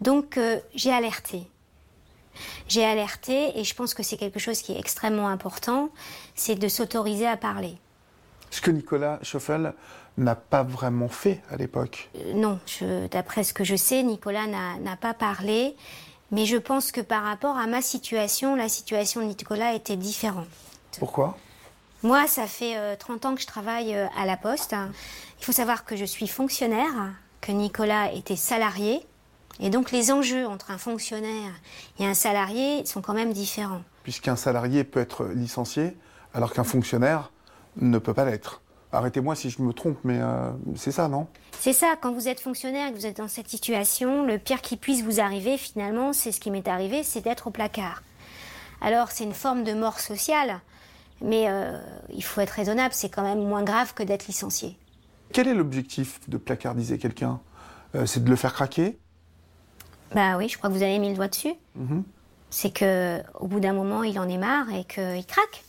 Donc 0.00 0.38
euh, 0.38 0.58
j'ai 0.74 0.92
alerté. 0.92 1.42
J'ai 2.68 2.84
alerté 2.84 3.58
et 3.58 3.64
je 3.64 3.74
pense 3.74 3.94
que 3.94 4.02
c'est 4.02 4.16
quelque 4.16 4.38
chose 4.38 4.60
qui 4.60 4.72
est 4.72 4.78
extrêmement 4.78 5.28
important, 5.28 5.90
c'est 6.34 6.54
de 6.54 6.68
s'autoriser 6.68 7.26
à 7.26 7.36
parler. 7.36 7.76
Ce 8.50 8.60
que 8.60 8.70
Nicolas 8.70 9.18
Schoffel 9.22 9.72
n'a 10.18 10.34
pas 10.34 10.62
vraiment 10.62 11.08
fait 11.08 11.42
à 11.50 11.56
l'époque. 11.56 12.10
Euh, 12.16 12.32
non, 12.34 12.58
d'après 13.10 13.44
ce 13.44 13.52
que 13.52 13.64
je 13.64 13.76
sais, 13.76 14.02
Nicolas 14.02 14.46
n'a 14.46 14.78
n'a 14.78 14.96
pas 14.96 15.14
parlé, 15.14 15.76
mais 16.30 16.46
je 16.46 16.56
pense 16.56 16.92
que 16.92 17.00
par 17.00 17.22
rapport 17.22 17.56
à 17.56 17.66
ma 17.66 17.82
situation, 17.82 18.56
la 18.56 18.68
situation 18.68 19.20
de 19.20 19.26
Nicolas 19.26 19.74
était 19.74 19.96
différente. 19.96 20.46
Pourquoi? 20.98 21.36
Moi, 22.02 22.26
ça 22.26 22.46
fait 22.46 22.76
euh, 22.76 22.94
30 22.96 23.26
ans 23.26 23.34
que 23.34 23.40
je 23.40 23.46
travaille 23.46 23.94
euh, 23.94 24.06
à 24.18 24.26
la 24.26 24.36
Poste. 24.36 24.74
Il 25.40 25.44
faut 25.44 25.52
savoir 25.52 25.84
que 25.84 25.96
je 25.96 26.04
suis 26.04 26.28
fonctionnaire, 26.28 27.12
que 27.40 27.52
Nicolas 27.52 28.12
était 28.12 28.36
salarié. 28.36 29.06
Et 29.58 29.70
donc 29.70 29.90
les 29.90 30.12
enjeux 30.12 30.46
entre 30.46 30.70
un 30.70 30.78
fonctionnaire 30.78 31.52
et 31.98 32.06
un 32.06 32.12
salarié 32.12 32.84
sont 32.84 33.00
quand 33.00 33.14
même 33.14 33.32
différents. 33.32 33.82
Puisqu'un 34.02 34.36
salarié 34.36 34.84
peut 34.84 35.00
être 35.00 35.24
licencié, 35.26 35.96
alors 36.34 36.52
qu'un 36.52 36.64
fonctionnaire 36.64 37.32
ne 37.76 37.98
peut 37.98 38.12
pas 38.12 38.26
l'être. 38.26 38.60
Arrêtez-moi 38.96 39.34
si 39.34 39.50
je 39.50 39.60
me 39.60 39.74
trompe, 39.74 39.98
mais 40.04 40.18
euh, 40.20 40.50
c'est 40.74 40.90
ça, 40.90 41.06
non? 41.06 41.26
C'est 41.60 41.74
ça, 41.74 41.96
quand 42.00 42.12
vous 42.12 42.28
êtes 42.28 42.40
fonctionnaire 42.40 42.88
et 42.88 42.92
que 42.92 42.96
vous 42.96 43.04
êtes 43.04 43.18
dans 43.18 43.28
cette 43.28 43.48
situation, 43.48 44.24
le 44.24 44.38
pire 44.38 44.62
qui 44.62 44.78
puisse 44.78 45.02
vous 45.02 45.20
arriver, 45.20 45.58
finalement, 45.58 46.14
c'est 46.14 46.32
ce 46.32 46.40
qui 46.40 46.50
m'est 46.50 46.66
arrivé, 46.66 47.02
c'est 47.02 47.20
d'être 47.20 47.48
au 47.48 47.50
placard. 47.50 48.02
Alors 48.80 49.10
c'est 49.10 49.24
une 49.24 49.34
forme 49.34 49.64
de 49.64 49.74
mort 49.74 50.00
sociale, 50.00 50.60
mais 51.20 51.44
euh, 51.48 51.78
il 52.14 52.24
faut 52.24 52.40
être 52.40 52.50
raisonnable, 52.50 52.94
c'est 52.94 53.10
quand 53.10 53.22
même 53.22 53.46
moins 53.46 53.62
grave 53.62 53.92
que 53.92 54.02
d'être 54.02 54.28
licencié. 54.28 54.78
Quel 55.30 55.46
est 55.46 55.54
l'objectif 55.54 56.20
de 56.28 56.38
placardiser 56.38 56.96
quelqu'un? 56.96 57.40
Euh, 57.94 58.06
C'est 58.06 58.24
de 58.24 58.30
le 58.30 58.36
faire 58.36 58.54
craquer? 58.54 58.98
Bah 60.14 60.38
oui, 60.38 60.48
je 60.48 60.56
crois 60.56 60.70
que 60.70 60.74
vous 60.74 60.82
avez 60.82 60.98
mis 60.98 61.10
le 61.10 61.16
doigt 61.16 61.28
dessus. 61.28 61.52
Mhm. 61.74 62.02
C'est 62.48 62.70
que 62.72 63.20
au 63.34 63.46
bout 63.46 63.60
d'un 63.60 63.74
moment, 63.74 64.02
il 64.04 64.18
en 64.18 64.26
est 64.26 64.38
marre 64.38 64.72
et 64.72 64.84
qu'il 64.84 65.26
craque. 65.26 65.64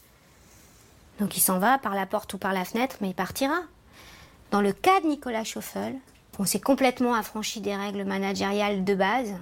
Donc 1.20 1.36
il 1.38 1.42
s'en 1.42 1.60
va 1.60 1.78
par 1.78 1.96
la 1.96 2.06
porte 2.06 2.34
ou 2.34 2.38
par 2.38 2.54
la 2.54 2.66
fenêtre, 2.66 2.98
mais 3.02 3.10
il 3.10 3.16
partira. 3.16 3.56
Dans 4.52 4.62
le 4.62 4.72
cas 4.72 5.02
de 5.02 5.08
Nicolas 5.08 5.44
Schoffel, 5.44 5.96
on 6.40 6.46
s'est 6.46 6.60
complètement 6.60 7.14
affranchi 7.16 7.60
des 7.62 7.76
règles 7.76 8.04
managériales 8.06 8.84
de 8.84 8.94
base. 8.96 9.34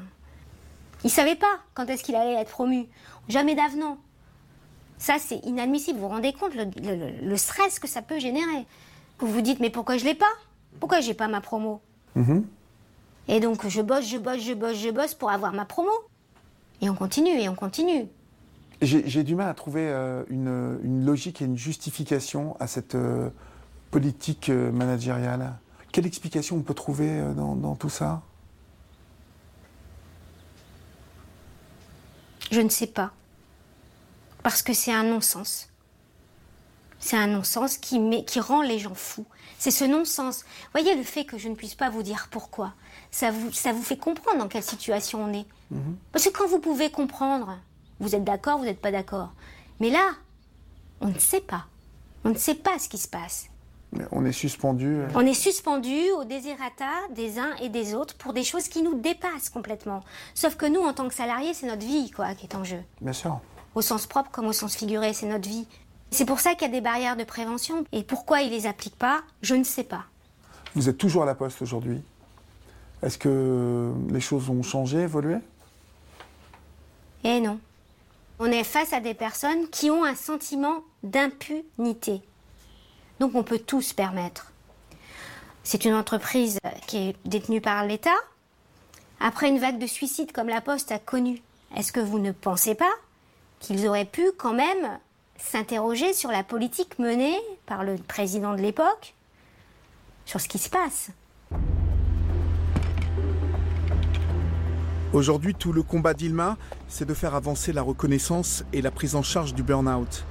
Il 1.04 1.10
savait 1.10 1.36
pas 1.36 1.60
quand 1.74 1.86
est-ce 1.90 2.04
qu'il 2.04 2.16
allait 2.16 2.34
être 2.42 2.50
promu. 2.52 2.88
Jamais 3.28 3.56
d'avenant. 3.56 3.98
Ça, 4.98 5.16
c'est 5.20 5.40
inadmissible. 5.46 6.00
Vous 6.00 6.06
vous 6.08 6.14
rendez 6.14 6.32
compte 6.34 6.56
le, 6.56 6.64
le- 6.82 6.96
le- 6.96 7.28
le 7.30 7.38
stress 7.38 7.80
que 7.80 7.88
ça 7.88 8.02
peut 8.02 8.20
générer. 8.20 8.66
Vous 9.20 9.28
vous 9.28 9.42
dites, 9.42 9.60
mais 9.60 9.70
pourquoi 9.70 9.98
je 9.98 10.06
l'ai 10.06 10.16
pas? 10.16 10.26
Pourquoi 10.80 11.02
j'ai 11.02 11.14
pas 11.14 11.28
ma 11.28 11.42
promo? 11.42 11.82
Mhm. 12.16 12.46
et 13.28 13.42
donc 13.42 13.68
je 13.68 13.82
bosse, 13.82 14.08
je 14.08 14.18
bosse, 14.18 14.40
je 14.42 14.54
bosse, 14.54 14.78
je 14.78 14.90
bosse 14.90 15.14
pour 15.16 15.30
avoir 15.32 15.52
ma 15.52 15.66
promo. 15.66 15.92
Et 16.82 16.90
on 16.90 16.96
continue, 16.96 17.38
et 17.42 17.50
on 17.50 17.56
continue. 17.56 18.08
J'ai 18.82 19.24
du 19.24 19.36
mal 19.36 19.48
à 19.48 19.54
trouver 19.54 19.88
euh, 19.88 20.24
une, 20.30 20.80
une 20.84 21.06
logique 21.06 21.42
et 21.42 21.46
une 21.46 21.58
justification 21.58 22.58
à 22.60 22.68
cette 22.68 22.96
euh, 22.96 23.30
politique 23.90 24.50
euh, 24.50 24.72
managériale. 24.72 25.58
Quelle 25.92 26.06
explication 26.06 26.58
on 26.58 26.62
peut 26.62 26.74
trouver 26.74 27.22
dans, 27.36 27.56
dans 27.56 27.76
tout 27.76 27.90
ça? 27.90 28.22
Je 32.52 32.60
ne 32.60 32.70
sais 32.70 32.88
pas. 32.88 33.14
Parce 34.44 34.62
que 34.62 34.74
c'est 34.74 34.92
un 34.92 35.04
non-sens. 35.04 35.70
C'est 37.00 37.16
un 37.16 37.28
non-sens 37.28 37.78
qui, 37.78 37.98
rend 38.40 38.62
les 38.62 38.78
gens 38.78 38.94
fous. 38.94 39.26
C'est 39.58 39.72
ce 39.72 39.86
non-sens. 39.86 40.44
Voyez 40.74 40.96
le 40.96 41.04
fait 41.04 41.24
que 41.24 41.38
je 41.38 41.48
ne 41.48 41.56
puisse 41.56 41.76
pas 41.76 41.90
vous 41.90 42.04
dire 42.04 42.28
pourquoi. 42.30 42.74
Ça 43.10 43.32
vous, 43.32 43.54
ça 43.54 43.72
vous 43.72 43.84
fait 43.84 43.98
comprendre 43.98 44.40
dans 44.40 44.48
quelle 44.48 44.64
situation 44.64 45.24
on 45.24 45.34
est. 45.34 45.46
Parce 46.12 46.26
que 46.26 46.30
quand 46.38 46.48
vous 46.48 46.60
pouvez 46.60 46.92
comprendre, 46.92 47.58
vous 48.00 48.16
êtes 48.16 48.24
d'accord, 48.24 48.58
vous 48.60 48.66
n'êtes 48.66 48.82
pas 48.82 48.92
d'accord. 48.92 49.32
Mais 49.80 49.90
là, 49.90 50.12
on 51.02 51.08
ne 51.08 51.20
sait 51.20 51.42
pas. 51.42 51.66
On 52.24 52.30
ne 52.30 52.36
sait 52.38 52.56
pas 52.56 52.80
ce 52.80 52.90
qui 52.90 52.98
se 52.98 53.08
passe. 53.08 53.48
On 54.12 54.26
est 54.26 54.32
suspendu. 54.34 54.88
euh, 54.88 55.08
On 55.16 55.26
est 55.26 55.34
suspendu 55.34 55.96
au 56.18 56.26
désirata 56.26 56.90
des 57.16 57.40
uns 57.40 57.56
et 57.62 57.70
des 57.70 57.94
autres 57.94 58.16
pour 58.18 58.34
des 58.34 58.44
choses 58.44 58.68
qui 58.68 58.82
nous 58.82 58.96
dépassent 59.00 59.50
complètement. 59.50 60.04
Sauf 60.34 60.56
que 60.58 60.66
nous, 60.66 60.82
en 60.82 60.94
tant 60.94 61.08
que 61.08 61.14
salariés, 61.14 61.54
c'est 61.54 61.68
notre 61.68 61.86
vie 61.86 62.12
quoi, 62.12 62.34
qui 62.36 62.46
est 62.46 62.56
en 62.56 62.64
jeu. 62.66 62.82
Bien 63.00 63.14
sûr. 63.14 63.40
Au 63.74 63.82
sens 63.82 64.06
propre 64.08 64.32
comme 64.32 64.48
au 64.48 64.54
sens 64.54 64.76
figuré, 64.76 65.14
c'est 65.14 65.28
notre 65.28 65.48
vie. 65.48 65.68
C'est 66.12 66.26
pour 66.26 66.40
ça 66.40 66.56
qu'il 66.56 66.64
y 66.68 66.72
a 66.72 66.74
des 66.74 66.82
barrières 66.82 67.16
de 67.16 67.24
prévention. 67.24 67.86
Et 67.94 68.04
pourquoi 68.04 68.42
ils 68.42 68.52
les 68.52 68.68
appliquent 68.68 68.98
pas, 68.98 69.22
je 69.42 69.56
ne 69.56 69.64
sais 69.64 69.84
pas. 69.84 70.04
Vous 70.76 70.90
êtes 70.90 70.98
toujours 70.98 71.24
à 71.24 71.26
la 71.26 71.36
poste 71.36 71.62
aujourd'hui. 71.62 72.02
Est-ce 73.02 73.18
que 73.18 73.94
les 74.10 74.20
choses 74.22 74.50
ont 74.50 74.64
changé, 74.64 75.00
évolué? 75.02 75.38
Eh 77.24 77.40
non. 77.40 77.60
On 78.40 78.52
est 78.52 78.64
face 78.66 78.92
à 78.92 79.00
des 79.00 79.14
personnes 79.14 79.70
qui 79.70 79.90
ont 79.90 80.04
un 80.04 80.16
sentiment 80.16 80.84
d'impunité. 81.04 82.22
Donc 83.20 83.34
on 83.36 83.44
peut 83.44 83.60
tout 83.60 83.82
se 83.82 83.94
permettre. 83.94 84.52
C'est 85.64 85.86
une 85.86 85.94
entreprise 85.94 86.60
qui 86.86 86.98
est 86.98 87.16
détenue 87.26 87.62
par 87.62 87.86
l'État. 87.86 88.16
Après 89.20 89.48
une 89.48 89.60
vague 89.60 89.80
de 89.80 89.88
suicides 89.88 90.34
comme 90.34 90.50
la 90.50 90.62
Poste 90.62 90.92
a 90.92 91.00
connu, 91.00 91.42
est-ce 91.76 91.94
que 91.94 92.02
vous 92.02 92.20
ne 92.20 92.32
pensez 92.32 92.76
pas 92.76 92.92
qu'ils 93.60 93.88
auraient 93.88 94.06
pu 94.06 94.32
quand 94.38 94.54
même 94.54 95.00
s'interroger 95.38 96.14
sur 96.14 96.30
la 96.30 96.44
politique 96.44 97.00
menée 97.00 97.40
par 97.66 97.84
le 97.84 97.96
président 97.96 98.54
de 98.54 98.62
l'époque, 98.62 99.16
sur 100.26 100.42
ce 100.42 100.50
qui 100.50 100.60
se 100.60 100.70
passe? 100.70 101.10
Aujourd'hui, 105.16 105.56
tout 105.56 105.72
le 105.72 105.82
combat 105.82 106.14
d'Ilma, 106.14 106.58
c'est 106.90 107.06
de 107.06 107.14
faire 107.14 107.36
avancer 107.36 107.72
la 107.72 107.82
reconnaissance 107.82 108.66
et 108.74 108.82
la 108.82 108.92
prise 108.92 109.16
en 109.16 109.24
charge 109.24 109.54
du 109.54 109.64
burn-out. 109.64 110.26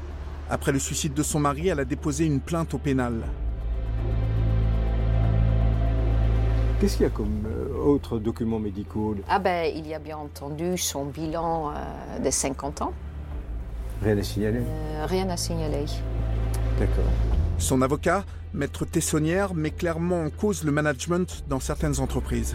Après 0.50 0.72
le 0.72 0.78
suicide 0.78 1.14
de 1.14 1.22
son 1.22 1.40
mari, 1.40 1.68
elle 1.68 1.80
a 1.80 1.86
déposé 1.86 2.26
une 2.26 2.38
plainte 2.38 2.74
au 2.74 2.78
pénal. 2.78 3.22
Qu'est-ce 6.78 6.98
qu'il 6.98 7.04
y 7.04 7.06
a 7.06 7.10
comme 7.10 7.46
euh, 7.46 7.74
autres 7.82 8.18
documents 8.18 8.58
médicaux 8.58 9.16
Ah 9.26 9.38
ben, 9.38 9.72
il 9.74 9.86
y 9.86 9.94
a 9.94 9.98
bien 9.98 10.18
entendu 10.18 10.76
son 10.76 11.06
bilan 11.06 11.70
euh, 11.70 12.18
de 12.18 12.28
50 12.28 12.82
ans. 12.82 12.92
Rien 14.02 14.18
à 14.18 14.22
signaler? 14.22 14.60
Euh, 14.60 15.06
rien 15.06 15.30
à 15.30 15.38
signaler. 15.38 15.86
D'accord. 16.78 17.10
Son 17.56 17.80
avocat, 17.80 18.26
maître 18.52 18.84
Tessonnière, 18.84 19.54
met 19.54 19.70
clairement 19.70 20.24
en 20.24 20.28
cause 20.28 20.62
le 20.62 20.72
management 20.72 21.42
dans 21.48 21.60
certaines 21.60 22.00
entreprises. 22.00 22.54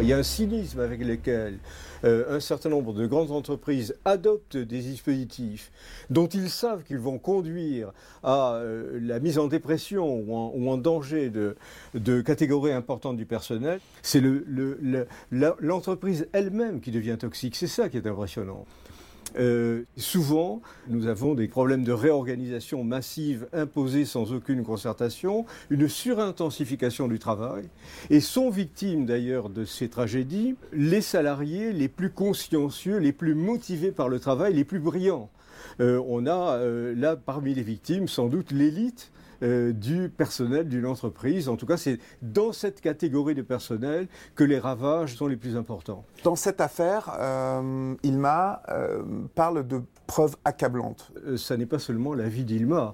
Il 0.00 0.08
y 0.08 0.12
a 0.12 0.18
un 0.18 0.24
cynisme 0.24 0.80
avec 0.80 1.00
lequel 1.00 1.58
euh, 2.04 2.36
un 2.36 2.40
certain 2.40 2.68
nombre 2.68 2.92
de 2.92 3.06
grandes 3.06 3.30
entreprises 3.30 3.94
adoptent 4.04 4.56
des 4.56 4.80
dispositifs 4.80 5.70
dont 6.10 6.26
ils 6.26 6.50
savent 6.50 6.82
qu'ils 6.82 6.98
vont 6.98 7.18
conduire 7.18 7.92
à 8.24 8.54
euh, 8.54 8.98
la 9.00 9.20
mise 9.20 9.38
en 9.38 9.46
dépression 9.46 10.24
ou 10.26 10.68
en, 10.68 10.76
danger 10.78 11.30
de, 11.30 12.20
catégories 12.22 12.72
importantes 12.72 13.16
du 13.16 13.24
personnel. 13.24 13.78
C'est 14.02 14.22
l'entreprise 15.30 16.26
elle-même 16.32 16.80
qui 16.80 16.90
devient 16.90 17.16
toxique. 17.18 17.54
C'est 17.54 17.68
ça 17.68 17.88
qui 17.88 17.96
est 17.96 18.06
impressionnant. 18.06 18.66
Euh, 19.36 19.82
souvent, 19.96 20.62
nous 20.88 21.06
avons 21.06 21.34
des 21.34 21.48
problèmes 21.48 21.84
de 21.84 21.92
réorganisation 21.92 22.84
massive 22.84 23.46
imposés 23.52 24.04
sans 24.04 24.32
aucune 24.32 24.64
concertation, 24.64 25.44
une 25.70 25.88
surintensification 25.88 27.08
du 27.08 27.18
travail, 27.18 27.64
et 28.10 28.20
sont 28.20 28.50
victimes 28.50 29.06
d'ailleurs 29.06 29.50
de 29.50 29.64
ces 29.64 29.88
tragédies 29.88 30.54
les 30.72 31.00
salariés 31.00 31.72
les 31.72 31.88
plus 31.88 32.10
consciencieux, 32.10 32.98
les 32.98 33.12
plus 33.12 33.34
motivés 33.34 33.92
par 33.92 34.08
le 34.08 34.20
travail, 34.20 34.54
les 34.54 34.64
plus 34.64 34.80
brillants. 34.80 35.30
Euh, 35.80 36.00
on 36.06 36.26
a 36.26 36.58
euh, 36.58 36.94
là 36.96 37.16
parmi 37.16 37.54
les 37.54 37.62
victimes 37.62 38.06
sans 38.06 38.28
doute 38.28 38.52
l'élite 38.52 39.10
euh, 39.42 39.72
du 39.72 40.08
personnel 40.08 40.68
d'une 40.68 40.86
entreprise. 40.86 41.48
En 41.48 41.56
tout 41.56 41.66
cas, 41.66 41.76
c'est 41.76 41.98
dans 42.22 42.52
cette 42.52 42.80
catégorie 42.80 43.34
de 43.34 43.42
personnel 43.42 44.08
que 44.34 44.44
les 44.44 44.58
ravages 44.58 45.16
sont 45.16 45.26
les 45.26 45.36
plus 45.36 45.56
importants. 45.56 46.04
Dans 46.22 46.36
cette 46.36 46.60
affaire, 46.60 47.16
euh, 47.18 47.94
Ilma 48.02 48.62
euh, 48.68 49.02
parle 49.34 49.66
de 49.66 49.82
preuves 50.06 50.36
accablantes. 50.44 51.12
Ça 51.36 51.56
n'est 51.56 51.66
pas 51.66 51.78
seulement 51.78 52.14
la 52.14 52.28
vie 52.28 52.44
d'Ilma. 52.44 52.92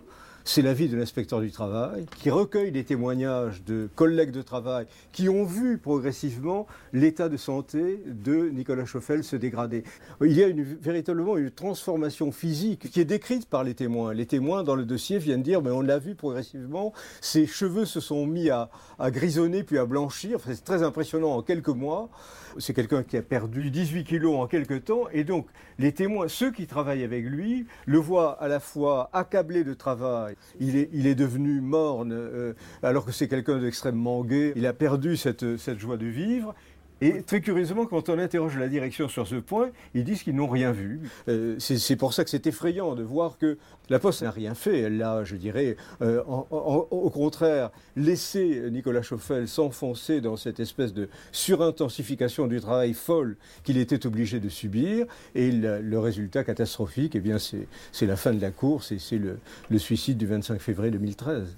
C'est 0.52 0.62
la 0.62 0.74
vie 0.74 0.88
de 0.88 0.96
l'inspecteur 0.96 1.40
du 1.40 1.52
travail 1.52 2.06
qui 2.16 2.28
recueille 2.28 2.72
des 2.72 2.82
témoignages 2.82 3.62
de 3.62 3.88
collègues 3.94 4.32
de 4.32 4.42
travail 4.42 4.86
qui 5.12 5.28
ont 5.28 5.44
vu 5.44 5.78
progressivement 5.78 6.66
l'état 6.92 7.28
de 7.28 7.36
santé 7.36 8.02
de 8.04 8.48
Nicolas 8.48 8.84
Schoffel 8.84 9.22
se 9.22 9.36
dégrader. 9.36 9.84
Il 10.20 10.32
y 10.32 10.42
a 10.42 10.48
véritablement 10.80 11.36
une 11.36 11.52
transformation 11.52 12.32
physique 12.32 12.90
qui 12.90 13.00
est 13.00 13.04
décrite 13.04 13.48
par 13.48 13.62
les 13.62 13.74
témoins. 13.74 14.12
Les 14.12 14.26
témoins 14.26 14.64
dans 14.64 14.74
le 14.74 14.84
dossier 14.84 15.18
viennent 15.18 15.44
dire 15.44 15.62
mais 15.62 15.70
on 15.70 15.82
l'a 15.82 16.00
vu 16.00 16.16
progressivement, 16.16 16.92
ses 17.20 17.46
cheveux 17.46 17.84
se 17.84 18.00
sont 18.00 18.26
mis 18.26 18.50
à, 18.50 18.70
grisonner 18.98 19.62
puis 19.62 19.78
à 19.78 19.86
blanchir. 19.86 20.40
C'est 20.44 20.64
très 20.64 20.82
impressionnant 20.82 21.30
en 21.30 21.42
quelques 21.42 21.68
mois. 21.68 22.10
C'est 22.58 22.74
quelqu'un 22.74 23.04
qui 23.04 23.16
a 23.16 23.22
perdu 23.22 23.70
18 23.70 24.02
kilos 24.02 24.34
en 24.34 24.48
quelques 24.48 24.86
temps 24.86 25.04
et 25.12 25.22
donc 25.22 25.46
les 25.78 25.92
témoins, 25.92 26.28
ceux 26.28 26.50
qui 26.50 26.66
travaillent 26.66 27.04
avec 27.04 27.24
lui, 27.24 27.66
le 27.86 27.98
voient 27.98 28.32
à 28.42 28.48
la 28.48 28.60
fois 28.60 29.08
accablé 29.12 29.64
de 29.64 29.72
travail, 29.72 30.34
il 30.58 30.76
est, 30.76 31.14
devenu 31.14 31.60
morne 31.60 32.12
euh, 32.12 32.54
alors 32.82 33.04
que 33.04 33.12
c'est 33.12 33.28
quelqu'un 33.28 33.58
d'extrêmement 33.58 34.24
gai, 34.24 34.52
il 34.56 34.66
a 34.66 34.72
perdu 34.72 35.16
cette 35.16 35.78
joie 35.78 35.96
de 35.96 36.06
vivre. 36.06 36.54
Et 37.02 37.22
très 37.22 37.40
curieusement, 37.40 37.86
quand 37.86 38.08
on 38.10 38.18
interroge 38.18 38.58
la 38.58 38.68
direction 38.68 39.08
sur 39.08 39.26
ce 39.26 39.36
point, 39.36 39.70
ils 39.94 40.04
disent 40.04 40.22
qu'ils 40.22 40.36
n'ont 40.36 40.46
rien 40.48 40.70
vu. 40.70 41.00
Euh, 41.28 41.56
c'est 41.58 41.96
pour 41.96 42.12
ça 42.12 42.24
que 42.24 42.30
c'est 42.30 42.46
effrayant 42.46 42.94
de 42.94 43.02
voir 43.02 43.38
que 43.38 43.56
la 43.88 43.98
Poste 43.98 44.22
n'a 44.22 44.30
rien 44.30 44.54
fait. 44.54 44.80
Elle 44.80 45.02
a, 45.02 45.24
je 45.24 45.36
dirais, 45.36 45.76
euh, 46.02 46.22
en- 46.28 46.46
en- 46.50 46.86
au 46.90 47.08
contraire, 47.10 47.70
laissé 47.96 48.70
Nicolas 48.70 49.00
Schoffel 49.02 49.48
s'enfoncer 49.48 50.20
dans 50.20 50.36
cette 50.36 50.60
espèce 50.60 50.92
de 50.92 51.08
surintensification 51.32 52.46
du 52.46 52.60
travail 52.60 52.92
folle 52.92 53.36
qu'il 53.64 53.78
était 53.78 54.06
obligé 54.06 54.38
de 54.38 54.48
subir. 54.50 55.06
Et 55.34 55.50
le, 55.52 55.80
le 55.80 55.98
résultat 55.98 56.44
catastrophique, 56.44 57.14
eh 57.16 57.20
bien, 57.20 57.38
c'est 57.38 57.66
c'est 57.92 58.06
la 58.06 58.16
fin 58.16 58.32
de 58.34 58.40
la 58.40 58.50
course 58.50 58.92
et 58.92 58.98
c'est 58.98 59.18
le, 59.18 59.38
le 59.70 59.78
suicide 59.78 60.18
du 60.18 60.26
25 60.26 60.60
février 60.60 60.90
2013. 60.90 61.56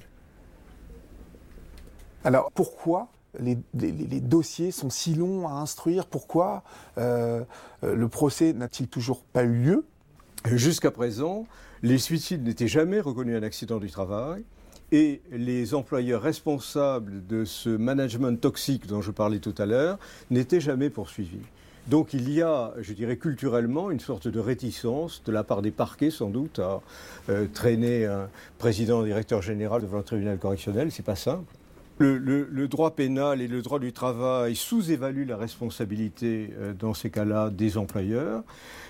Alors 2.24 2.50
pourquoi 2.55 3.09
les, 3.40 3.57
dossiers 4.21 4.71
sont 4.71 4.90
si 4.90 5.14
longs 5.14 5.49
à 5.49 5.53
instruire 5.53 6.07
Pourquoi 6.07 6.62
euh, 6.99 7.42
euh, 7.85 7.95
le 7.95 8.09
procès 8.09 8.53
n'a-t-il 8.53 8.88
toujours 8.88 9.23
pas 9.23 9.45
eu 9.45 9.55
lieu? 9.55 9.85
Jusqu'à 10.45 10.90
présent, 10.90 11.47
les 11.83 11.99
suicides 11.99 12.45
n'étaient 12.45 12.68
jamais 12.68 13.01
reconnus 13.01 13.37
un 13.37 13.42
accident 13.42 13.79
du 13.79 13.90
travail 13.90 14.45
et 14.90 15.23
les 15.31 15.75
employeurs 15.75 16.21
responsables 16.21 17.27
de 17.27 17.45
ce 17.45 17.71
management 17.71 18.38
toxique 18.40 18.87
dont 18.87 19.01
je 19.01 19.11
parlais 19.11 19.38
tout 19.38 19.55
à 19.59 19.66
l'heure 19.66 19.99
n'étaient 20.31 20.61
jamais 20.61 20.90
poursuivis. 20.90 21.40
Donc 21.88 22.12
il 22.12 22.31
y 22.31 22.42
a, 22.42 22.75
je 22.81 22.92
dirais 22.92 23.16
culturellement, 23.16 23.90
une 23.90 24.01
sorte 24.01 24.29
de 24.29 24.38
réticence 24.38 25.23
de 25.25 25.33
la 25.33 25.42
part 25.42 25.62
des 25.62 25.71
parquets 25.71 26.11
sans 26.11 26.29
doute 26.29 26.59
à 26.59 26.81
euh, 27.29 27.47
traîner 27.53 28.07
un 28.07 28.29
président 28.59 29.03
directeur 29.03 29.42
général 29.42 29.83
devant 29.83 29.99
le 29.99 30.05
tribunal 30.05 30.38
correctionnel, 30.38 30.92
c'est 30.92 31.05
pas 31.05 31.16
simple. 31.16 31.53
Le, 31.98 32.66
droit 32.66 32.96
pénal 32.96 33.40
et 33.40 33.48
le 33.48 33.62
droit 33.62 33.78
du 33.78 33.92
travail 33.92 34.57
sous-évaluent 34.57 35.26
la 35.26 35.37
responsabilité 35.37 36.50
euh, 36.59 36.72
dans 36.72 36.94
ces 36.94 37.11
cas-là 37.11 37.50
des 37.50 37.76
employeurs 37.76 38.42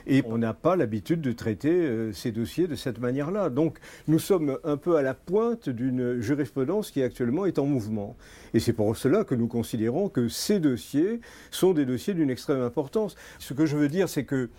et 0.07 0.23
on 0.27 0.39
n'a 0.39 0.55
pas 0.55 0.77
l'habitude 0.77 1.21
de 1.21 1.33
traiter 1.33 1.71
euh, 1.71 2.13
ces 2.13 2.33
dossiers 2.33 2.67
de 2.67 2.75
cette 2.75 3.01
manière-là. 3.01 3.51
Donc 3.51 3.79
nous 4.09 4.19
sommes 4.19 4.59
un 4.65 4.77
peu 4.77 4.97
à 4.97 5.03
la 5.03 5.15
pointe 5.15 5.69
d'une 5.69 6.21
jurisprudence 6.21 6.91
qui 6.91 7.03
actuellement 7.03 7.47
est 7.47 7.59
en 7.59 7.67
mouvement. 7.67 8.17
Et 8.55 8.61
c'est 8.61 8.73
pour 8.73 8.97
cela 8.97 9.25
que 9.25 9.35
nous 9.35 9.49
considérons 9.49 10.09
que 10.09 10.29
ces 10.29 10.61
dossiers 10.61 11.21
sont 11.51 11.73
des 11.73 11.85
dossiers 11.85 12.15
d'une 12.15 12.31
extrême 12.31 12.63
importance. 12.63 13.17
Ce 13.39 13.55
que 13.55 13.67
je 13.67 13.77
veux 13.77 13.89
dire, 13.89 14.09
c'est 14.09 14.25
que 14.25 14.51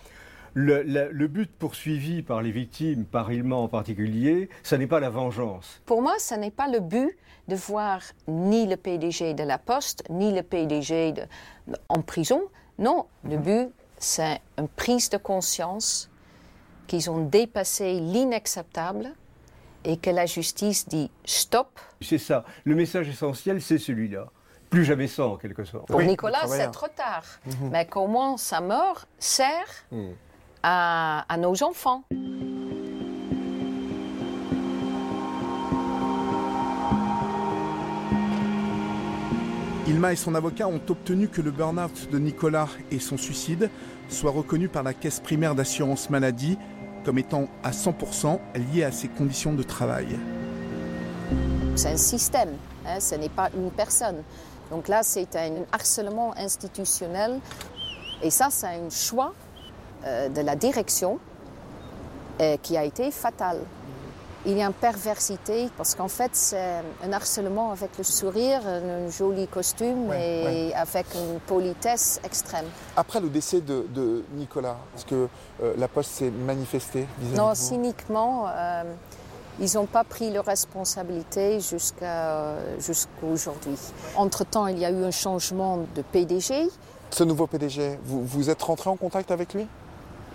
le, 0.54 0.82
la- 0.84 1.10
le 1.10 1.28
but 1.28 1.50
poursuivi 1.52 2.22
par 2.22 2.42
les 2.42 2.52
victimes, 2.52 3.06
par 3.06 3.32
Ilma 3.32 3.56
en 3.56 3.68
particulier, 3.68 4.50
ça 4.64 4.78
n'est 4.78 4.88
pas 4.88 5.00
la 5.00 5.10
vengeance. 5.10 5.82
Pour 5.86 6.02
moi, 6.02 6.14
ce 6.20 6.36
n'est 6.36 6.52
pas 6.52 6.68
le 6.68 6.80
but 6.80 7.18
de 7.48 7.56
voir 7.56 8.02
ni 8.28 8.68
le 8.68 8.78
PDG 8.78 9.34
de 9.34 9.44
la 9.44 9.58
Poste, 9.58 10.04
ni 10.10 10.32
le 10.34 10.44
PDG 10.44 11.12
de- 11.14 11.24
en 11.90 12.02
prison. 12.02 12.42
Non, 12.80 13.08
le 13.24 13.38
but, 13.38 13.70
c'est 13.98 14.42
une 14.58 14.68
prise 14.68 15.10
de 15.10 15.18
conscience 15.18 16.10
qu'ils 16.88 17.10
ont 17.10 17.24
dépassé 17.26 18.00
l'inacceptable 18.00 19.12
et 19.86 19.98
que 19.98 20.10
la 20.10 20.26
justice 20.26 20.88
dit 20.88 21.10
stop. 21.26 21.80
C'est 22.02 22.18
ça. 22.18 22.46
Le 22.64 22.76
message 22.76 23.10
essentiel, 23.10 23.62
c'est 23.62 23.78
celui-là. 23.78 24.28
Plus 24.70 24.86
jamais 24.86 25.08
ça, 25.08 25.26
en 25.28 25.36
quelque 25.38 25.66
sorte. 25.66 25.88
Pour 25.88 25.98
Oui, 25.98 26.08
Nicolas, 26.08 26.48
c'est 26.48 26.72
trop 26.72 26.88
tard. 26.88 27.24
Mais 27.72 27.86
comment 27.86 28.38
sa 28.38 28.60
mort 28.60 29.06
sert 29.20 29.86
à, 30.64 31.26
à 31.28 31.38
nos 31.38 31.64
enfants 31.64 32.04
Ilma 39.86 40.14
et 40.14 40.16
son 40.16 40.34
avocat 40.34 40.68
ont 40.68 40.82
obtenu 40.90 41.28
que 41.28 41.42
le 41.42 41.52
burn-out 41.52 42.10
de 42.10 42.18
Nicolas 42.18 42.70
et 42.90 43.00
son 43.00 43.18
suicide 43.18 43.70
soient 44.08 44.32
reconnus 44.32 44.70
par 44.72 44.82
la 44.84 44.94
caisse 44.94 45.20
primaire 45.20 45.56
d'assurance 45.56 46.10
maladie 46.10 46.58
comme 47.04 47.18
étant 47.18 47.48
à 47.64 47.72
100% 47.72 48.40
liés 48.74 48.86
à 48.86 48.92
ses 48.92 49.10
conditions 49.10 49.54
de 49.54 49.64
travail. 49.64 50.08
C'est 51.76 51.90
un 51.90 51.98
système, 51.98 52.54
hein, 52.86 53.00
ce 53.00 53.16
n'est 53.16 53.30
pas 53.30 53.50
une 53.56 53.72
personne. 53.72 54.24
Donc 54.72 54.88
là, 54.88 55.04
c'est 55.04 55.36
un 55.36 55.66
harcèlement 55.72 56.34
institutionnel. 56.38 57.40
Et 58.22 58.30
ça, 58.30 58.48
c'est 58.50 58.68
un 58.68 58.90
choix 58.90 59.34
de 60.06 60.42
la 60.42 60.56
direction 60.56 61.20
euh, 62.42 62.58
qui 62.62 62.76
a 62.78 62.84
été 62.84 63.12
fatal. 63.12 63.60
Il 64.46 64.58
y 64.58 64.62
a 64.62 64.66
une 64.66 64.74
perversité 64.74 65.70
parce 65.78 65.94
qu'en 65.96 66.08
fait, 66.08 66.32
c'est 66.34 66.82
un 67.06 67.14
harcèlement 67.14 67.72
avec 67.72 67.98
le 67.98 68.04
sourire, 68.04 68.60
un 68.68 69.08
joli 69.10 69.48
costume 69.48 70.10
Ouais, 70.10 70.70
et 70.70 70.76
avec 70.76 71.06
une 71.16 71.40
politesse 71.42 72.20
extrême. 72.26 72.66
Après 72.98 73.22
le 73.22 73.30
décès 73.30 73.62
de, 73.62 73.86
de 73.94 74.24
Nicolas, 74.34 74.78
est-ce 74.98 75.06
que 75.06 75.28
euh, 75.62 75.74
la 75.78 75.88
Poste 75.88 76.12
s'est 76.12 76.32
manifestée 76.32 77.08
Non, 77.36 77.54
cyniquement, 77.56 78.48
euh, 78.50 78.84
Ils 79.60 79.76
n'ont 79.76 79.86
pas 79.86 80.04
pris 80.04 80.32
leurs 80.32 80.46
responsabilités 80.46 81.60
jusqu'à 81.60 82.56
jusqu'à 82.80 83.26
aujourd'hui. 83.32 83.78
Entre-temps, 84.16 84.66
il 84.68 84.80
y 84.80 84.86
a 84.86 84.90
eu 84.90 85.04
un 85.06 85.12
changement 85.12 85.78
de 85.96 86.02
PDG. 86.02 86.68
Ce 87.12 87.24
nouveau 87.24 87.46
PDG, 87.46 88.00
vous, 88.04 88.26
vous 88.26 88.50
êtes 88.50 88.62
rentré 88.64 88.90
en 88.90 88.98
contact 88.98 89.30
avec 89.30 89.54
lui? 89.54 89.68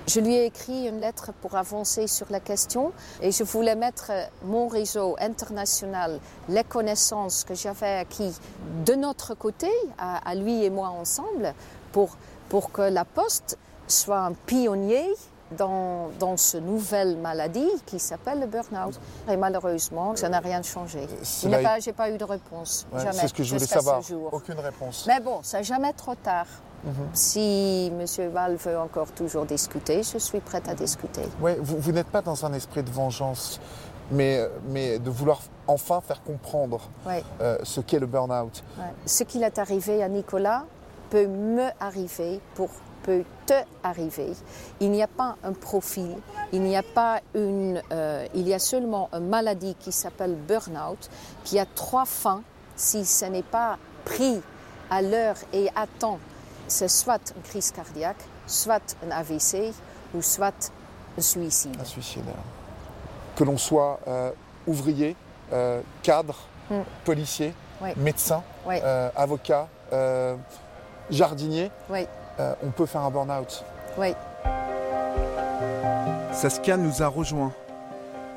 Je 0.08 0.20
lui 0.20 0.36
ai 0.36 0.46
écrit 0.46 0.88
une 0.88 1.00
lettre 1.00 1.32
pour 1.42 1.54
avancer 1.54 2.06
sur 2.06 2.26
la 2.30 2.40
question 2.40 2.92
et 3.20 3.30
je 3.30 3.44
voulais 3.44 3.76
mettre 3.76 4.10
mon 4.42 4.66
réseau 4.66 5.16
international, 5.20 6.18
les 6.48 6.64
connaissances 6.64 7.44
que 7.44 7.54
j'avais 7.54 7.98
acquis 7.98 8.34
de 8.86 8.94
notre 8.94 9.34
côté, 9.34 9.70
à, 9.98 10.26
à 10.26 10.34
lui 10.34 10.64
et 10.64 10.70
moi 10.70 10.88
ensemble, 10.88 11.52
pour, 11.92 12.16
pour 12.48 12.72
que 12.72 12.80
la 12.80 13.04
Poste 13.04 13.58
soit 13.86 14.20
un 14.20 14.32
pionnier 14.32 15.06
dans, 15.58 16.08
dans 16.18 16.38
cette 16.38 16.62
nouvelle 16.62 17.18
maladie 17.18 17.70
qui 17.84 17.98
s'appelle 17.98 18.40
le 18.40 18.46
burn-out. 18.46 18.98
Et 19.30 19.36
malheureusement, 19.36 20.16
ça 20.16 20.30
n'a 20.30 20.40
rien 20.40 20.62
changé. 20.62 21.06
Je 21.42 21.48
n'ai 21.48 21.62
pas, 21.62 21.80
j'ai 21.80 21.92
pas 21.92 22.10
eu 22.10 22.16
de 22.16 22.24
réponse. 22.24 22.86
Ouais, 22.92 23.00
jamais. 23.00 23.12
C'est 23.12 23.28
ce 23.28 23.34
que 23.34 23.42
je 23.42 23.54
voulais 23.54 23.66
savoir. 23.66 24.00
Aucune 24.32 24.58
réponse. 24.58 25.04
Mais 25.06 25.20
bon, 25.20 25.40
c'est 25.42 25.64
jamais 25.64 25.92
trop 25.92 26.14
tard. 26.14 26.46
Mhm. 26.84 26.92
Si 27.12 27.92
M. 27.92 28.30
Val 28.32 28.56
veut 28.56 28.78
encore 28.78 29.10
toujours 29.12 29.44
discuter, 29.46 30.02
je 30.02 30.18
suis 30.18 30.40
prête 30.40 30.68
à 30.68 30.74
discuter. 30.74 31.22
Ouais, 31.40 31.56
vous, 31.60 31.78
vous 31.78 31.92
n'êtes 31.92 32.06
pas 32.08 32.22
dans 32.22 32.44
un 32.46 32.52
esprit 32.52 32.82
de 32.82 32.90
vengeance, 32.90 33.60
mais, 34.10 34.40
mais 34.68 34.98
de 34.98 35.10
vouloir 35.10 35.40
enfin 35.66 36.00
faire 36.00 36.22
comprendre 36.22 36.80
Ouais. 37.06 37.22
euh, 37.40 37.58
ce 37.62 37.80
qu'est 37.80 37.98
le 37.98 38.06
burn-out. 38.06 38.62
Ouais. 38.78 38.84
Ce 39.06 39.24
qui 39.24 39.42
est 39.42 39.58
arrivé 39.58 40.02
à 40.02 40.08
Nicolas 40.08 40.64
peut 41.10 41.26
me 41.26 41.68
arriver 41.80 42.40
pour 42.54 42.70
peut 43.02 43.24
te 43.46 43.54
arriver. 43.82 44.32
Il 44.80 44.90
n'y 44.90 45.02
a 45.02 45.06
pas 45.06 45.36
un 45.42 45.52
profil, 45.54 46.16
il 46.52 46.60
n'y 46.62 46.76
a 46.76 46.82
pas 46.82 47.20
une, 47.34 47.80
euh, 47.92 48.26
il 48.34 48.46
y 48.46 48.52
a 48.52 48.58
seulement 48.58 49.08
une 49.14 49.28
maladie 49.28 49.74
qui 49.80 49.92
s'appelle 49.92 50.34
burn-out, 50.36 51.08
qui 51.44 51.58
a 51.58 51.64
trois 51.64 52.04
fins 52.04 52.42
si 52.76 53.04
ce 53.06 53.24
n'est 53.24 53.42
pas 53.42 53.78
pris 54.04 54.40
à 54.90 55.00
l'heure 55.00 55.36
et 55.52 55.68
à 55.74 55.86
temps. 55.98 56.18
C'est 56.68 56.88
soit 56.88 57.32
une 57.34 57.42
crise 57.42 57.70
cardiaque, 57.72 58.22
soit 58.46 58.96
un 59.06 59.10
AVC 59.10 59.72
ou 60.14 60.22
soit 60.22 60.70
un 61.16 61.20
suicide. 61.20 61.76
Un 61.80 61.84
suicide. 61.84 62.24
Que 63.36 63.44
l'on 63.44 63.56
soit 63.56 64.00
euh, 64.06 64.30
ouvrier, 64.66 65.16
euh, 65.52 65.80
cadre, 66.02 66.36
Mm. 66.70 66.80
policier, 67.06 67.54
Oui. 67.80 67.90
médecin, 67.96 68.42
Oui. 68.66 68.74
euh, 68.84 69.08
avocat, 69.16 69.68
euh, 69.94 70.36
jardinier, 71.10 71.70
Oui, 71.88 72.06
euh, 72.38 72.54
on 72.62 72.70
peut 72.70 72.84
faire 72.84 73.00
un 73.00 73.10
burn-out. 73.10 73.64
oui. 73.96 74.14
Saskia 76.32 76.76
nous 76.76 77.02
a 77.02 77.06
rejoints. 77.08 77.52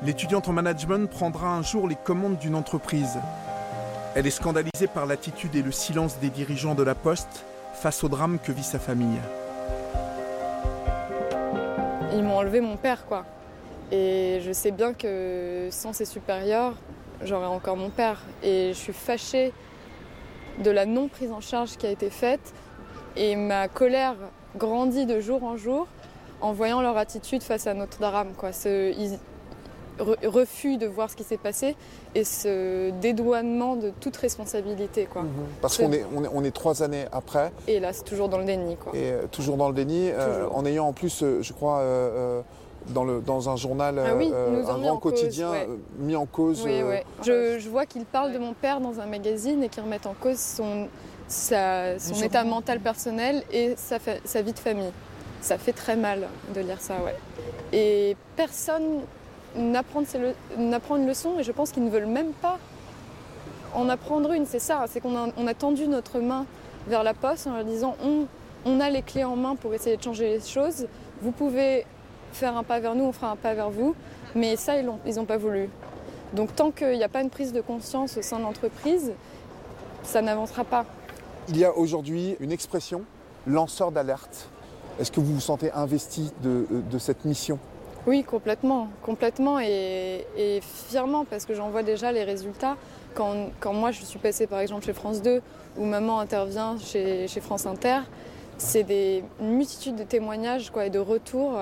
L'étudiante 0.02 0.48
en 0.48 0.52
management 0.52 1.08
prendra 1.10 1.48
un 1.48 1.62
jour 1.62 1.86
les 1.86 1.94
commandes 1.94 2.38
d'une 2.38 2.54
entreprise. 2.54 3.18
Elle 4.14 4.26
est 4.26 4.30
scandalisée 4.30 4.86
par 4.92 5.04
l'attitude 5.06 5.54
et 5.54 5.62
le 5.62 5.70
silence 5.70 6.18
des 6.18 6.30
dirigeants 6.30 6.74
de 6.74 6.82
la 6.82 6.94
Poste 6.94 7.44
face 7.72 8.04
au 8.04 8.08
drame 8.08 8.38
que 8.38 8.52
vit 8.52 8.62
sa 8.62 8.78
famille. 8.78 9.18
Ils 12.14 12.22
m'ont 12.22 12.36
enlevé 12.36 12.60
mon 12.60 12.76
père, 12.76 13.06
quoi. 13.06 13.24
Et 13.90 14.40
je 14.42 14.52
sais 14.52 14.70
bien 14.70 14.94
que 14.94 15.68
sans 15.70 15.92
ses 15.92 16.04
supérieurs, 16.04 16.74
j'aurais 17.22 17.46
encore 17.46 17.76
mon 17.76 17.90
père. 17.90 18.22
Et 18.42 18.68
je 18.68 18.78
suis 18.78 18.92
fâchée 18.92 19.52
de 20.62 20.70
la 20.70 20.86
non 20.86 21.08
prise 21.08 21.32
en 21.32 21.40
charge 21.40 21.76
qui 21.76 21.86
a 21.86 21.90
été 21.90 22.10
faite. 22.10 22.54
Et 23.16 23.36
ma 23.36 23.68
colère 23.68 24.16
grandit 24.56 25.06
de 25.06 25.20
jour 25.20 25.44
en 25.44 25.56
jour 25.56 25.86
en 26.40 26.52
voyant 26.52 26.82
leur 26.82 26.96
attitude 26.96 27.42
face 27.42 27.66
à 27.66 27.74
notre 27.74 27.98
drame, 27.98 28.32
quoi. 28.36 28.50
Re- 29.98 30.26
refus 30.26 30.76
de 30.76 30.86
voir 30.86 31.10
ce 31.10 31.16
qui 31.16 31.24
s'est 31.24 31.36
passé 31.36 31.76
et 32.14 32.24
ce 32.24 32.90
dédouanement 33.00 33.76
de 33.76 33.90
toute 34.00 34.16
responsabilité, 34.16 35.06
quoi. 35.10 35.24
Parce 35.60 35.76
C'est- 35.76 35.84
qu'on 35.84 35.92
est, 35.92 36.04
on 36.14 36.24
est, 36.24 36.28
on 36.32 36.44
est 36.44 36.50
trois 36.50 36.82
années 36.82 37.04
après 37.12 37.52
Et 37.68 37.80
là, 37.80 37.92
c'est 37.92 38.04
toujours 38.04 38.28
dans 38.28 38.38
le 38.38 38.44
déni, 38.44 38.76
quoi. 38.76 38.92
et 38.94 39.12
euh, 39.12 39.26
toujours 39.30 39.56
dans 39.56 39.68
le 39.68 39.74
déni, 39.74 40.10
euh, 40.10 40.46
en 40.52 40.64
ayant 40.66 40.86
en 40.88 40.92
plus, 40.92 41.22
euh, 41.22 41.42
je 41.42 41.52
crois, 41.52 41.82
dans, 42.88 43.04
le, 43.04 43.20
dans 43.20 43.48
un 43.48 43.56
journal, 43.56 44.00
Ah 44.04 44.14
oui, 44.16 44.30
euh, 44.32 44.64
un 44.66 44.78
grand 44.78 44.96
cause, 44.98 45.12
quotidien 45.12 45.50
ouais. 45.52 45.68
mis 45.98 46.16
en 46.16 46.26
cause. 46.26 46.62
Oui, 46.64 46.80
euh, 46.80 46.88
ouais. 46.88 47.04
Je, 47.24 47.58
je 47.60 47.68
vois 47.68 47.86
qu'il 47.86 48.04
parle 48.04 48.32
de 48.32 48.38
mon 48.38 48.54
père 48.54 48.80
dans 48.80 48.98
un 49.00 49.06
magazine 49.06 49.62
et 49.62 49.68
qu'il 49.68 49.82
remet 49.84 50.04
en 50.06 50.14
cause 50.14 50.38
son, 50.38 50.88
sa- 51.28 51.98
son 52.00 52.20
état 52.22 52.42
mental 52.44 52.80
personnel 52.80 53.44
et 53.52 53.74
sa, 53.76 53.98
fa- 54.00 54.18
sa 54.24 54.42
vie 54.42 54.52
de 54.52 54.58
famille. 54.58 54.90
Ça 55.40 55.58
fait 55.58 55.72
très 55.72 55.96
mal 55.96 56.26
de 56.54 56.60
lire 56.60 56.80
ça, 56.80 56.94
ouais. 57.04 57.14
Et 57.72 58.16
personne 58.36 59.00
n'apprend 59.56 60.00
de 60.02 60.06
ces 60.06 60.18
le- 60.18 60.34
n'apprend 60.58 60.96
une 60.96 61.06
leçon 61.06 61.38
et 61.38 61.42
je 61.42 61.52
pense 61.52 61.70
qu'ils 61.72 61.84
ne 61.84 61.90
veulent 61.90 62.06
même 62.06 62.32
pas 62.32 62.58
en 63.74 63.88
apprendre 63.88 64.32
une. 64.32 64.46
C'est 64.46 64.58
ça, 64.58 64.84
c'est 64.88 65.00
qu'on 65.00 65.16
a, 65.16 65.54
tendu 65.54 65.88
notre 65.88 66.18
main 66.20 66.46
vers 66.88 67.02
la 67.02 67.14
poste 67.14 67.46
en 67.46 67.54
leur 67.54 67.64
disant 67.64 67.96
on, 68.64 68.80
a 68.80 68.90
les 68.90 69.02
clés 69.02 69.24
en 69.24 69.36
main 69.36 69.56
pour 69.56 69.74
essayer 69.74 69.96
de 69.96 70.02
changer 70.02 70.28
les 70.28 70.40
choses. 70.40 70.86
Vous 71.20 71.32
pouvez 71.32 71.86
faire 72.32 72.56
un 72.56 72.62
pas 72.62 72.80
vers 72.80 72.94
nous, 72.94 73.04
on 73.04 73.12
fera 73.12 73.30
un 73.30 73.36
pas 73.36 73.54
vers 73.54 73.70
vous. 73.70 73.94
Mais 74.34 74.56
ça, 74.56 74.74
ils 74.78 74.86
n'ont 75.14 75.24
pas 75.24 75.36
voulu. 75.36 75.68
Donc 76.32 76.54
tant 76.56 76.70
qu'il 76.70 76.96
n'y 76.96 77.04
a 77.04 77.08
pas 77.08 77.20
une 77.20 77.30
prise 77.30 77.52
de 77.52 77.60
conscience 77.60 78.16
au 78.16 78.22
sein 78.22 78.38
de 78.38 78.42
l'entreprise, 78.42 79.12
ça 80.02 80.22
n'avancera 80.22 80.64
pas. 80.64 80.86
Il 81.48 81.58
y 81.58 81.64
a 81.64 81.76
aujourd'hui 81.76 82.36
une 82.40 82.52
expression, 82.52 83.02
lanceur 83.46 83.92
d'alerte. 83.92 84.48
Est-ce 84.98 85.10
que 85.12 85.20
vous 85.20 85.34
vous 85.34 85.40
sentez 85.40 85.70
investi 85.72 86.32
de, 86.42 86.66
de 86.70 86.98
cette 86.98 87.24
mission? 87.24 87.58
Oui, 88.04 88.24
complètement, 88.24 88.88
complètement 89.00 89.60
et, 89.60 90.24
fièrement 90.88 91.24
parce 91.24 91.44
que 91.44 91.54
j'en 91.54 91.70
vois 91.70 91.84
déjà 91.84 92.10
les 92.10 92.24
résultats. 92.24 92.76
Quand, 93.14 93.50
quand 93.60 93.72
moi 93.74 93.92
je 93.92 94.02
suis 94.02 94.18
passée 94.18 94.46
par 94.46 94.58
exemple 94.60 94.84
chez 94.84 94.92
France 94.92 95.22
2 95.22 95.40
ou 95.76 95.84
maman 95.84 96.18
intervient 96.18 96.76
chez, 96.78 97.28
France 97.40 97.66
Inter, 97.66 98.00
c'est 98.58 98.82
des 98.82 99.22
une 99.40 99.56
multitude 99.56 99.94
de 99.94 100.02
témoignages 100.02 100.70
quoi, 100.70 100.86
et 100.86 100.90
de 100.90 100.98
retours. 100.98 101.60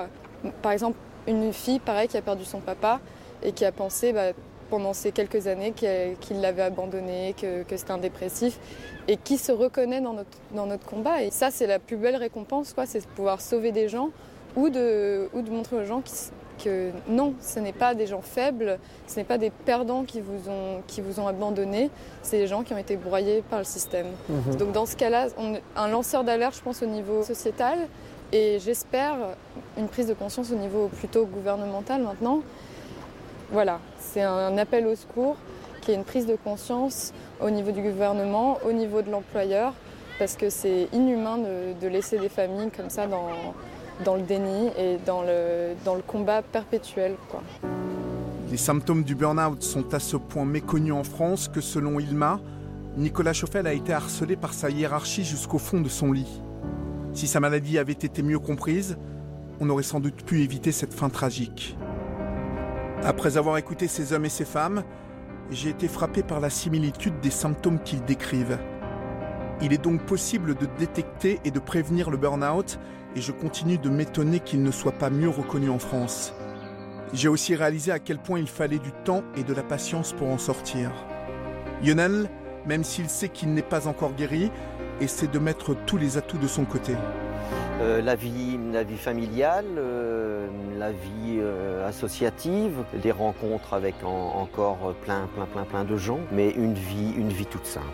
Par 0.63 0.71
exemple, 0.71 0.97
une 1.27 1.53
fille, 1.53 1.79
pareil, 1.79 2.07
qui 2.07 2.17
a 2.17 2.21
perdu 2.23 2.43
son 2.43 2.59
papa 2.59 2.99
et 3.43 3.51
qui 3.51 3.63
a 3.63 3.71
pensé 3.71 4.11
bah, 4.11 4.31
pendant 4.71 4.93
ces 4.93 5.11
quelques 5.11 5.45
années 5.45 5.73
qu'il 5.73 6.15
qu'il 6.21 6.41
l'avait 6.41 6.63
abandonné, 6.63 7.35
que, 7.39 7.61
que 7.63 7.77
c'était 7.77 7.91
un 7.91 7.99
dépressif 7.99 8.57
et 9.07 9.17
qui 9.17 9.37
se 9.37 9.51
reconnaît 9.51 10.01
dans 10.01 10.13
notre, 10.13 10.37
dans 10.55 10.65
notre 10.65 10.87
combat. 10.87 11.21
Et 11.21 11.29
ça, 11.29 11.51
c'est 11.51 11.67
la 11.67 11.77
plus 11.77 11.97
belle 11.97 12.15
récompense, 12.15 12.73
quoi, 12.73 12.87
c'est 12.87 13.01
de 13.01 13.05
pouvoir 13.15 13.41
sauver 13.41 13.71
des 13.71 13.89
gens 13.89 14.09
ou 14.55 14.69
de, 14.69 15.29
ou 15.33 15.41
de 15.41 15.49
montrer 15.49 15.77
aux 15.77 15.85
gens 15.85 16.01
qui, 16.01 16.13
que 16.63 16.91
non, 17.07 17.33
ce 17.41 17.59
n'est 17.59 17.73
pas 17.73 17.95
des 17.95 18.05
gens 18.05 18.21
faibles, 18.21 18.77
ce 19.07 19.15
n'est 19.15 19.23
pas 19.23 19.37
des 19.37 19.49
perdants 19.49 20.03
qui 20.03 20.21
vous 20.21 20.49
ont, 20.49 20.81
qui 20.87 21.01
vous 21.01 21.19
ont 21.19 21.27
abandonné, 21.27 21.89
c'est 22.21 22.37
des 22.37 22.47
gens 22.47 22.61
qui 22.63 22.73
ont 22.73 22.77
été 22.77 22.95
broyés 22.97 23.43
par 23.49 23.59
le 23.59 23.65
système. 23.65 24.07
Donc 24.59 24.71
dans 24.71 24.85
ce 24.85 24.95
cas-là, 24.95 25.27
un 25.75 25.87
lanceur 25.87 26.23
d'alerte, 26.23 26.55
je 26.55 26.61
pense, 26.61 26.83
au 26.83 26.85
niveau 26.85 27.23
sociétal, 27.23 27.79
et 28.31 28.59
j'espère 28.59 29.15
une 29.77 29.87
prise 29.87 30.07
de 30.07 30.13
conscience 30.13 30.51
au 30.51 30.55
niveau 30.55 30.87
plutôt 30.87 31.25
gouvernemental 31.25 32.01
maintenant. 32.01 32.41
Voilà, 33.51 33.79
c'est 33.99 34.21
un 34.21 34.57
appel 34.57 34.87
au 34.87 34.95
secours, 34.95 35.35
qui 35.81 35.91
est 35.91 35.95
une 35.95 36.05
prise 36.05 36.27
de 36.27 36.35
conscience 36.35 37.11
au 37.41 37.49
niveau 37.49 37.71
du 37.71 37.81
gouvernement, 37.81 38.59
au 38.65 38.71
niveau 38.71 39.01
de 39.01 39.09
l'employeur, 39.09 39.73
parce 40.19 40.35
que 40.35 40.49
c'est 40.49 40.87
inhumain 40.93 41.39
de, 41.39 41.73
de 41.81 41.87
laisser 41.87 42.19
des 42.19 42.29
familles 42.29 42.69
comme 42.69 42.89
ça 42.91 43.07
dans, 43.07 43.29
dans 44.03 44.15
le 44.15 44.21
déni 44.21 44.67
et 44.77 44.97
dans 45.05 45.21
le, 45.21 45.75
combat 46.07 46.41
perpétuel. 46.41 47.15
Les 48.49 48.57
symptômes 48.57 49.03
du 49.03 49.15
burn-out 49.15 49.61
sont 49.63 49.93
à 49.93 49.99
ce 49.99 50.17
point 50.17 50.45
méconnus 50.45 50.93
en 50.93 51.03
France 51.03 51.47
que 51.47 51.61
selon 51.61 51.99
Ilma, 51.99 52.39
Nicolas 52.97 53.33
Chauffel 53.33 53.67
a 53.67 53.73
été 53.73 53.93
harcelé 53.93 54.35
par 54.35 54.53
sa 54.53 54.69
hiérarchie 54.69 55.23
jusqu'au 55.23 55.57
fond 55.57 55.79
de 55.79 55.87
son 55.87 56.11
lit. 56.11 56.41
Si 57.13 57.27
sa 57.27 57.39
maladie 57.39 57.77
avait 57.77 57.93
été 57.93 58.21
mieux 58.21 58.39
comprise, 58.39 58.97
on 59.59 59.69
aurait 59.69 59.83
sans 59.83 59.99
doute 59.99 60.23
pu 60.23 60.41
éviter 60.41 60.71
cette 60.71 60.93
fin 60.93 61.09
tragique. 61.09 61.77
Après 63.03 63.37
avoir 63.37 63.57
écouté 63.57 63.87
ces 63.87 64.13
hommes 64.13 64.25
et 64.25 64.29
ces 64.29 64.45
femmes, 64.45 64.83
j'ai 65.49 65.69
été 65.69 65.87
frappé 65.87 66.23
par 66.23 66.39
la 66.39 66.49
similitude 66.49 67.19
des 67.21 67.29
symptômes 67.29 67.79
qu'ils 67.79 68.03
décrivent. 68.03 68.59
Il 69.61 69.73
est 69.73 69.83
donc 69.83 70.01
possible 70.01 70.55
de 70.55 70.67
détecter 70.79 71.39
et 71.45 71.51
de 71.51 71.59
prévenir 71.59 72.09
le 72.09 72.17
burn-out 72.17 72.79
et 73.15 73.21
je 73.21 73.31
continue 73.31 73.77
de 73.77 73.89
m'étonner 73.89 74.39
qu'il 74.39 74.63
ne 74.63 74.71
soit 74.71 74.91
pas 74.93 75.09
mieux 75.09 75.29
reconnu 75.29 75.69
en 75.69 75.79
France. 75.79 76.33
J'ai 77.13 77.27
aussi 77.27 77.55
réalisé 77.55 77.91
à 77.91 77.99
quel 77.99 78.17
point 78.17 78.39
il 78.39 78.47
fallait 78.47 78.79
du 78.79 78.91
temps 79.03 79.23
et 79.35 79.43
de 79.43 79.53
la 79.53 79.63
patience 79.63 80.13
pour 80.13 80.29
en 80.29 80.37
sortir. 80.37 80.91
Lionel, 81.83 82.29
même 82.65 82.83
s'il 82.83 83.09
sait 83.09 83.29
qu'il 83.29 83.53
n'est 83.53 83.61
pas 83.61 83.87
encore 83.87 84.13
guéri, 84.13 84.51
essaie 85.01 85.27
de 85.27 85.39
mettre 85.39 85.75
tous 85.85 85.97
les 85.97 86.17
atouts 86.17 86.37
de 86.37 86.47
son 86.47 86.63
côté. 86.63 86.93
Euh, 87.81 88.01
la, 88.01 88.15
vie, 88.15 88.59
familiale, 88.97 89.65
euh, 89.77 90.47
la 90.77 90.91
vie 90.91 91.39
euh, 91.39 91.87
associative, 91.87 92.83
des 93.01 93.11
rencontres 93.11 93.73
avec 93.73 93.95
en- 94.05 94.33
encore 94.39 94.93
plein, 95.03 95.27
plein, 95.35 95.45
plein, 95.45 95.63
plein 95.63 95.83
de 95.83 95.97
gens, 95.97 96.19
mais 96.31 96.51
une 96.51 96.75
vie, 96.75 97.13
une 97.17 97.29
vie 97.29 97.47
toute 97.47 97.65
simple. 97.65 97.87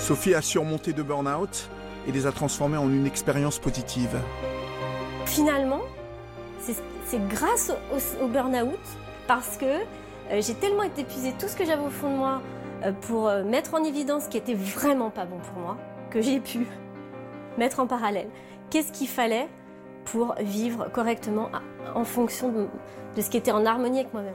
Sophie 0.00 0.34
a 0.34 0.40
surmonté 0.42 0.92
de 0.92 1.02
burn-out, 1.02 1.68
et 2.08 2.12
les 2.12 2.26
a 2.26 2.32
transformés 2.32 2.78
en 2.78 2.88
une 2.88 3.06
expérience 3.06 3.58
positive. 3.58 4.18
Finalement, 5.26 5.82
c'est 6.58 7.28
grâce 7.28 7.70
au, 8.20 8.26
burn-out, 8.26 8.78
parce 9.28 9.56
que 9.58 9.66
euh, 9.66 10.40
j'ai 10.40 10.54
tellement 10.54 10.84
été 10.84 11.02
épuisée, 11.02 11.34
tout 11.38 11.48
ce 11.48 11.54
que 11.54 11.64
j'avais 11.64 11.84
au 11.84 11.90
fond 11.90 12.10
de 12.10 12.16
moi, 12.16 12.40
euh, 12.84 12.92
pour 12.92 13.28
euh, 13.28 13.44
mettre 13.44 13.74
en 13.74 13.84
évidence 13.84 14.24
ce 14.24 14.28
qui 14.30 14.38
était 14.38 14.54
vraiment 14.54 15.10
pas 15.10 15.26
bon 15.26 15.38
pour 15.38 15.62
moi, 15.62 15.76
que 16.10 16.22
j'ai 16.22 16.40
pu 16.40 16.66
mettre 17.58 17.78
en 17.78 17.86
parallèle. 17.86 18.30
Qu'est-ce 18.70 18.92
qu'il 18.92 19.08
fallait 19.08 19.48
pour 20.06 20.34
vivre 20.40 20.88
correctement 20.92 21.50
en 21.94 22.04
fonction 22.04 22.50
de, 22.50 22.68
de 23.16 23.20
ce 23.20 23.28
qui 23.28 23.36
était 23.36 23.52
en 23.52 23.66
harmonie 23.66 24.00
avec 24.00 24.14
moi-même? 24.14 24.34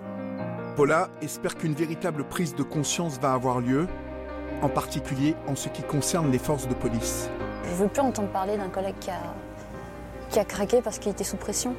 Paula 0.75 1.10
espère 1.21 1.56
qu'une 1.56 1.73
véritable 1.73 2.23
prise 2.25 2.54
de 2.54 2.63
conscience 2.63 3.17
va 3.19 3.34
avoir 3.34 3.62
lieu, 3.62 3.88
en 4.62 4.70
particulier 4.70 5.36
en 5.48 5.56
ce 5.56 5.70
qui 5.70 5.84
concerne 5.84 6.32
les 6.32 6.39
forces 6.39 6.68
de 6.68 6.74
police. 6.74 7.30
Je 7.65 7.72
ne 7.72 7.76
veux 7.76 7.88
plus 7.88 8.02
entendre 8.02 8.30
parler 8.30 8.58
d'un 8.58 8.70
collègue 8.70 8.96
qui 9.00 9.10
a, 9.10 9.22
qui 10.30 10.39
a 10.39 10.46
craqué 10.46 10.82
parce 10.82 11.00
qu'il 11.00 11.12
était 11.12 11.24
sous 11.24 11.38
pression. 11.38 11.76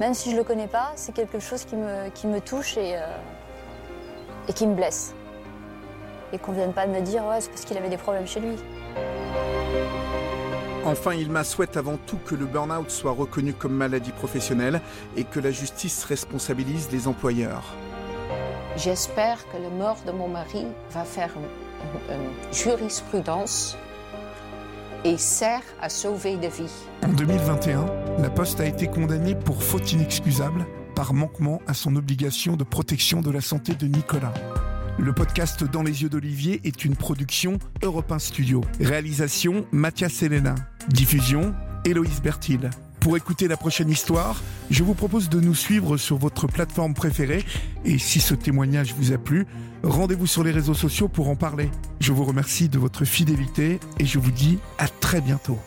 Même 0.00 0.14
si 0.14 0.30
je 0.30 0.34
ne 0.34 0.40
le 0.40 0.44
connais 0.44 0.68
pas, 0.68 0.92
c'est 0.94 1.12
quelque 1.12 1.40
chose 1.40 1.64
qui 1.64 1.76
me, 1.76 2.08
qui 2.10 2.26
me 2.26 2.40
touche 2.40 2.76
et, 2.76 2.96
euh, 2.96 3.06
et 4.48 4.52
qui 4.52 4.66
me 4.66 4.74
blesse. 4.74 5.14
Et 6.32 6.38
qu'on 6.38 6.52
ne 6.52 6.58
vienne 6.58 6.72
pas 6.72 6.86
me 6.86 7.00
dire, 7.00 7.24
ouais, 7.24 7.40
c'est 7.40 7.50
parce 7.50 7.64
qu'il 7.64 7.76
avait 7.76 7.88
des 7.88 7.96
problèmes 7.96 8.26
chez 8.26 8.40
lui. 8.40 8.56
Enfin, 10.84 11.12
il 11.14 11.30
m'a 11.30 11.44
souhaite 11.44 11.76
avant 11.76 11.96
tout 12.06 12.18
que 12.24 12.34
le 12.34 12.46
burn-out 12.46 12.90
soit 12.90 13.12
reconnu 13.12 13.52
comme 13.52 13.72
maladie 13.72 14.12
professionnelle 14.12 14.80
et 15.16 15.24
que 15.24 15.40
la 15.40 15.50
justice 15.50 16.04
responsabilise 16.04 16.88
les 16.92 17.08
employeurs. 17.08 17.64
J'espère 18.76 19.38
que 19.50 19.56
la 19.60 19.70
mort 19.70 19.98
de 20.06 20.12
mon 20.12 20.28
mari 20.28 20.66
va 20.92 21.04
faire 21.04 21.30
une, 22.10 22.54
jurisprudence 22.54 23.76
et 25.04 25.16
sert 25.16 25.62
à 25.80 25.88
sauver 25.88 26.36
des 26.36 26.48
vies. 26.48 26.72
En 27.04 27.12
2021, 27.12 27.86
la 28.18 28.30
Poste 28.30 28.60
a 28.60 28.66
été 28.66 28.88
condamnée 28.88 29.34
pour 29.34 29.62
faute 29.62 29.92
inexcusable 29.92 30.66
par 30.94 31.14
manquement 31.14 31.62
à 31.66 31.74
son 31.74 31.94
obligation 31.96 32.56
de 32.56 32.64
protection 32.64 33.20
de 33.20 33.30
la 33.30 33.40
santé 33.40 33.74
de 33.74 33.86
Nicolas. 33.86 34.34
Le 34.98 35.12
podcast 35.12 35.62
Dans 35.62 35.84
les 35.84 36.02
yeux 36.02 36.08
d'Olivier 36.08 36.60
est 36.64 36.84
une 36.84 36.96
production 36.96 37.58
Europe 37.84 38.10
1 38.10 38.18
Studio. 38.18 38.62
Réalisation 38.80 39.64
Mathias 39.70 40.22
Helena. 40.22 40.56
Diffusion 40.88 41.54
Héloïse 41.84 42.20
Bertil. 42.20 42.68
Pour 43.08 43.16
écouter 43.16 43.48
la 43.48 43.56
prochaine 43.56 43.88
histoire, 43.88 44.42
je 44.68 44.84
vous 44.84 44.92
propose 44.92 45.30
de 45.30 45.40
nous 45.40 45.54
suivre 45.54 45.96
sur 45.96 46.18
votre 46.18 46.46
plateforme 46.46 46.92
préférée 46.92 47.42
et 47.86 47.96
si 47.96 48.20
ce 48.20 48.34
témoignage 48.34 48.92
vous 48.92 49.12
a 49.12 49.16
plu, 49.16 49.46
rendez-vous 49.82 50.26
sur 50.26 50.44
les 50.44 50.50
réseaux 50.50 50.74
sociaux 50.74 51.08
pour 51.08 51.30
en 51.30 51.34
parler. 51.34 51.70
Je 52.00 52.12
vous 52.12 52.24
remercie 52.24 52.68
de 52.68 52.78
votre 52.78 53.06
fidélité 53.06 53.80
et 53.98 54.04
je 54.04 54.18
vous 54.18 54.30
dis 54.30 54.58
à 54.76 54.88
très 54.88 55.22
bientôt. 55.22 55.58